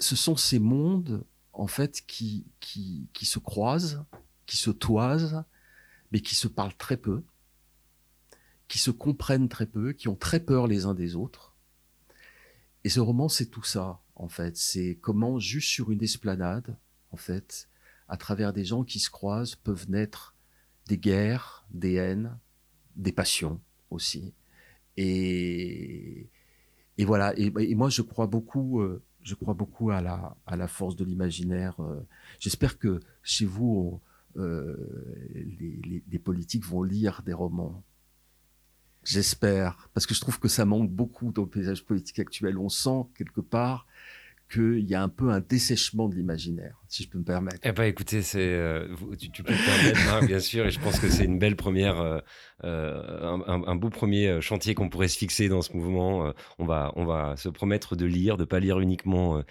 ce 0.00 0.16
sont 0.16 0.34
ces 0.34 0.58
mondes 0.58 1.24
en 1.52 1.68
fait 1.68 2.02
qui, 2.08 2.44
qui, 2.58 3.08
qui 3.12 3.24
se 3.24 3.38
croisent, 3.38 4.04
qui 4.46 4.56
se 4.56 4.72
toisent, 4.72 5.44
mais 6.10 6.18
qui 6.18 6.34
se 6.34 6.48
parlent 6.48 6.76
très 6.76 6.96
peu, 6.96 7.22
qui 8.66 8.78
se 8.80 8.90
comprennent 8.90 9.48
très 9.48 9.66
peu, 9.66 9.92
qui 9.92 10.08
ont 10.08 10.16
très 10.16 10.40
peur 10.40 10.66
les 10.66 10.86
uns 10.86 10.94
des 10.94 11.14
autres. 11.14 11.54
Et 12.82 12.88
ce 12.88 12.98
roman, 12.98 13.28
c'est 13.28 13.46
tout 13.46 13.62
ça, 13.62 14.00
en 14.16 14.28
fait. 14.28 14.56
C'est 14.56 14.98
comment, 15.00 15.38
juste 15.38 15.68
sur 15.68 15.92
une 15.92 16.02
esplanade, 16.02 16.76
en 17.12 17.16
fait, 17.16 17.68
à 18.08 18.16
travers 18.16 18.52
des 18.52 18.64
gens 18.64 18.82
qui 18.82 18.98
se 18.98 19.08
croisent, 19.08 19.54
peuvent 19.54 19.88
naître 19.88 20.34
des 20.88 20.98
guerres, 20.98 21.66
des 21.70 21.94
haines, 21.94 22.36
des 22.96 23.12
passions 23.12 23.60
aussi. 23.90 24.34
Et, 24.96 26.28
et 26.96 27.04
voilà. 27.04 27.32
Et, 27.38 27.74
moi, 27.74 27.90
je 27.90 28.02
crois 28.02 28.26
beaucoup, 28.26 28.80
euh, 28.80 29.02
je 29.22 29.34
crois 29.34 29.54
beaucoup 29.54 29.90
à 29.90 30.00
la, 30.00 30.36
à 30.46 30.56
la 30.56 30.66
force 30.66 30.96
de 30.96 31.04
l'imaginaire. 31.04 31.78
Euh. 31.80 32.00
J'espère 32.40 32.78
que 32.78 33.00
chez 33.22 33.44
vous, 33.44 34.00
euh, 34.36 34.76
les, 35.34 36.02
les, 36.10 36.18
politiques 36.18 36.64
vont 36.64 36.82
lire 36.82 37.22
des 37.24 37.34
romans. 37.34 37.84
J'espère, 39.04 39.90
parce 39.94 40.06
que 40.06 40.14
je 40.14 40.20
trouve 40.20 40.40
que 40.40 40.48
ça 40.48 40.64
manque 40.64 40.90
beaucoup 40.90 41.32
dans 41.32 41.42
le 41.42 41.48
paysage 41.48 41.84
politique 41.84 42.18
actuel. 42.18 42.58
On 42.58 42.68
sent 42.68 43.06
quelque 43.14 43.40
part 43.40 43.86
qu'il 44.48 44.88
y 44.88 44.94
a 44.94 45.02
un 45.02 45.08
peu 45.08 45.30
un 45.30 45.40
dessèchement 45.40 46.08
de 46.08 46.14
l'imaginaire, 46.14 46.80
si 46.88 47.02
je 47.02 47.10
peux 47.10 47.18
me 47.18 47.24
permettre. 47.24 47.58
Eh 47.64 47.72
ben, 47.72 47.84
écoutez, 47.84 48.22
euh, 48.36 48.88
tu, 49.18 49.42
peux 49.42 49.52
te 49.52 49.64
permettre, 49.64 50.26
bien 50.26 50.40
sûr, 50.40 50.66
et 50.66 50.70
je 50.70 50.80
pense 50.80 50.98
que 50.98 51.08
c'est 51.08 51.24
une 51.24 51.38
belle 51.38 51.56
première, 51.56 52.00
euh, 52.00 52.18
euh, 52.64 53.38
un, 53.46 53.76
beau 53.76 53.90
premier 53.90 54.40
chantier 54.40 54.74
qu'on 54.74 54.88
pourrait 54.88 55.08
se 55.08 55.18
fixer 55.18 55.48
dans 55.48 55.60
ce 55.60 55.76
mouvement. 55.76 56.32
on 56.58 56.64
va, 56.64 56.92
on 56.96 57.04
va 57.04 57.36
se 57.36 57.48
promettre 57.48 57.94
de 57.94 58.06
lire, 58.06 58.36
de 58.36 58.44
pas 58.44 58.58
lire 58.58 58.80
uniquement 58.80 59.42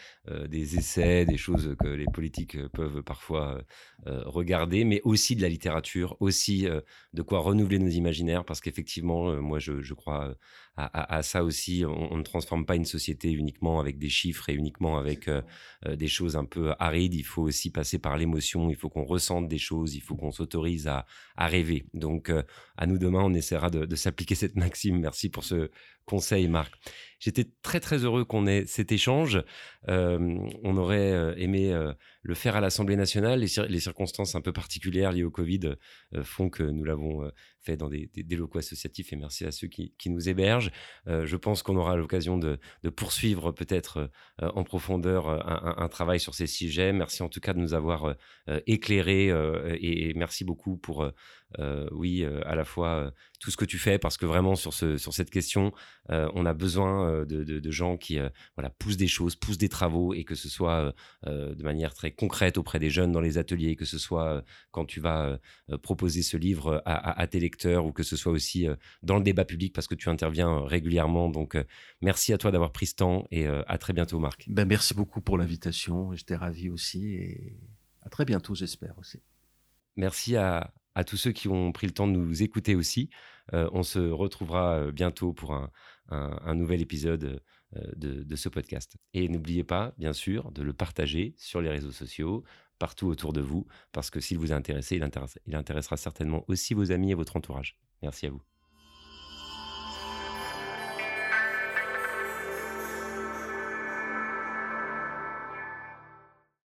des 0.49 0.77
essais, 0.77 1.25
des 1.25 1.37
choses 1.37 1.75
que 1.79 1.87
les 1.87 2.05
politiques 2.05 2.57
peuvent 2.69 3.03
parfois 3.03 3.61
regarder, 4.05 4.83
mais 4.83 5.01
aussi 5.03 5.35
de 5.35 5.41
la 5.41 5.49
littérature, 5.49 6.17
aussi 6.19 6.67
de 7.13 7.21
quoi 7.21 7.39
renouveler 7.39 7.79
nos 7.79 7.89
imaginaires, 7.89 8.45
parce 8.45 8.61
qu'effectivement, 8.61 9.41
moi, 9.41 9.59
je 9.59 9.93
crois 9.93 10.35
à, 10.77 11.23
ça 11.23 11.43
aussi. 11.43 11.83
On, 11.85 12.17
ne 12.17 12.23
transforme 12.23 12.65
pas 12.65 12.75
une 12.75 12.85
société 12.85 13.31
uniquement 13.31 13.79
avec 13.79 13.97
des 13.97 14.09
chiffres 14.09 14.47
et 14.49 14.53
uniquement 14.53 14.97
avec 14.97 15.27
euh, 15.27 15.41
euh, 15.87 15.95
des 15.95 16.07
choses 16.07 16.35
un 16.35 16.45
peu 16.45 16.73
arides. 16.77 17.15
Il 17.15 17.25
faut 17.25 17.41
aussi 17.41 17.71
passer 17.71 17.97
par 17.97 18.15
l'émotion. 18.15 18.69
Il 18.69 18.75
faut 18.75 18.89
qu'on 18.89 19.03
ressente 19.03 19.47
des 19.47 19.57
choses. 19.57 19.95
Il 19.95 20.01
faut 20.01 20.15
qu'on 20.15 20.31
s'autorise 20.31 20.87
à, 20.87 21.05
rêver. 21.37 21.85
Donc, 21.93 22.29
euh, 22.29 22.43
à 22.77 22.85
nous 22.85 22.99
demain, 22.99 23.23
on 23.23 23.33
essaiera 23.33 23.71
de, 23.71 23.85
de 23.85 23.95
s'appliquer 23.95 24.35
cette 24.35 24.55
maxime. 24.55 24.99
Merci 24.99 25.29
pour 25.29 25.43
ce 25.43 25.71
conseil, 26.07 26.47
Marc. 26.47 26.73
J'étais 27.19 27.45
très 27.61 27.79
très 27.79 28.03
heureux 28.03 28.25
qu'on 28.25 28.47
ait 28.47 28.65
cet 28.65 28.91
échange. 28.91 29.43
on 29.87 30.77
aurait 30.77 31.33
aimé 31.41 31.75
le 32.21 32.35
faire 32.35 32.55
à 32.55 32.61
l'Assemblée 32.61 32.95
nationale. 32.95 33.39
Les, 33.39 33.79
circonstances 33.79 34.35
un 34.35 34.41
peu 34.41 34.53
particulières 34.53 35.11
liées 35.11 35.23
au 35.23 35.31
Covid 35.31 35.75
font 36.21 36.49
que 36.49 36.63
nous 36.63 36.83
l'avons 36.83 37.31
fait 37.59 37.75
dans 37.75 37.89
des, 37.89 38.09
locaux 38.35 38.59
associatifs 38.59 39.13
et 39.13 39.15
merci 39.15 39.45
à 39.45 39.51
ceux 39.51 39.67
qui, 39.67 39.93
nous 40.05 40.29
hébergent. 40.29 40.71
je 41.07 41.35
pense 41.35 41.63
qu'on 41.63 41.75
aura 41.75 41.95
l'occasion 41.95 42.37
de, 42.37 42.59
poursuivre 42.95 43.51
peut-être 43.51 44.11
en 44.39 44.63
profondeur 44.63 45.27
un, 45.27 45.89
travail 45.89 46.19
sur 46.19 46.35
ces 46.35 46.47
sujets. 46.47 46.93
Merci 46.93 47.23
en 47.23 47.29
tout 47.29 47.39
cas 47.39 47.53
de 47.53 47.59
nous 47.59 47.73
avoir 47.73 48.15
éclairés 48.67 49.29
et, 49.79 50.13
merci 50.13 50.45
beaucoup 50.45 50.77
pour 50.77 51.11
euh, 51.59 51.87
oui, 51.91 52.23
euh, 52.23 52.41
à 52.45 52.55
la 52.55 52.65
fois 52.65 52.89
euh, 52.89 53.11
tout 53.39 53.51
ce 53.51 53.57
que 53.57 53.65
tu 53.65 53.77
fais, 53.77 53.97
parce 53.97 54.17
que 54.17 54.25
vraiment 54.25 54.55
sur, 54.55 54.73
ce, 54.73 54.97
sur 54.97 55.13
cette 55.13 55.29
question, 55.29 55.71
on 56.09 56.45
a 56.45 56.53
besoin 56.53 57.25
de, 57.25 57.71
gens 57.71 57.97
qui 57.97 58.17
voilà, 58.55 58.69
poussent 58.69 58.97
des 58.97 59.07
choses, 59.07 59.35
poussent 59.35 59.57
des 59.57 59.69
travaux, 59.69 60.13
et 60.13 60.23
que 60.23 60.35
ce 60.35 60.49
soit 60.49 60.93
de 61.25 61.63
manière 61.63 61.93
très 61.93 62.11
concrète 62.11 62.57
auprès 62.57 62.79
des 62.79 62.89
jeunes 62.89 63.11
dans 63.11 63.19
les 63.19 63.37
ateliers, 63.37 63.75
que 63.75 63.85
ce 63.85 63.99
soit 63.99 64.43
quand 64.71 64.85
tu 64.85 64.99
vas 64.99 65.37
proposer 65.83 66.23
ce 66.23 66.37
livre 66.37 66.81
à, 66.85 67.27
tes 67.27 67.39
lecteurs, 67.39 67.85
ou 67.85 67.91
que 67.91 68.03
ce 68.03 68.15
soit 68.15 68.31
aussi 68.31 68.67
dans 69.03 69.17
le 69.17 69.23
débat 69.23 69.45
public, 69.45 69.73
parce 69.73 69.87
que 69.87 69.95
tu 69.95 70.09
interviens 70.09 70.65
régulièrement. 70.65 71.29
Donc, 71.29 71.57
merci 72.01 72.33
à 72.33 72.39
toi 72.39 72.51
d'avoir 72.51 72.71
pris 72.71 72.87
ce 72.87 72.95
temps, 72.95 73.27
et 73.29 73.45
à 73.45 73.77
très 73.77 73.93
bientôt, 73.93 74.17
Marc. 74.17 74.45
Ben, 74.47 74.65
merci 74.65 74.95
beaucoup 74.95 75.21
pour 75.21 75.37
l'invitation, 75.37 76.15
j'étais 76.15 76.37
ravi 76.37 76.69
aussi, 76.69 77.13
et 77.13 77.59
à 78.01 78.09
très 78.09 78.25
bientôt, 78.25 78.55
j'espère 78.55 78.97
aussi. 78.97 79.21
Merci 79.97 80.37
à, 80.37 80.73
à 80.97 81.03
tous 81.03 81.15
ceux 81.15 81.31
qui 81.31 81.47
ont 81.47 81.71
pris 81.71 81.85
le 81.85 81.93
temps 81.93 82.07
de 82.07 82.13
nous 82.13 82.41
écouter 82.41 82.73
aussi. 82.73 83.11
Euh, 83.53 83.69
on 83.71 83.83
se 83.83 83.99
retrouvera 83.99 84.79
euh, 84.79 84.91
bientôt 84.91 85.31
pour 85.31 85.53
un, 85.53 86.55
nouvel 86.55 86.81
épisode 86.81 87.39
euh, 87.75 87.81
de, 87.95 88.35
ce 88.35 88.49
podcast. 88.49 88.97
Et 89.13 89.29
n'oubliez 89.29 89.63
pas, 89.63 89.93
bien 89.99 90.11
sûr, 90.11 90.51
de 90.51 90.63
le 90.63 90.73
partager 90.73 91.35
sur 91.37 91.61
les 91.61 91.69
réseaux 91.69 91.91
sociaux, 91.91 92.43
partout 92.79 93.05
autour 93.07 93.31
de 93.31 93.41
vous, 93.41 93.67
parce 93.91 94.09
que 94.09 94.19
s'il 94.19 94.39
vous 94.39 94.51
a 94.51 94.55
intéressé, 94.55 94.95
il, 94.95 95.07
il 95.45 95.55
intéressera 95.55 95.97
certainement 95.97 96.43
aussi 96.47 96.73
vos 96.73 96.91
amis 96.91 97.11
et 97.11 97.15
votre 97.15 97.35
entourage. 97.35 97.77
Merci 98.01 98.25
à 98.25 98.31
vous. 98.31 98.41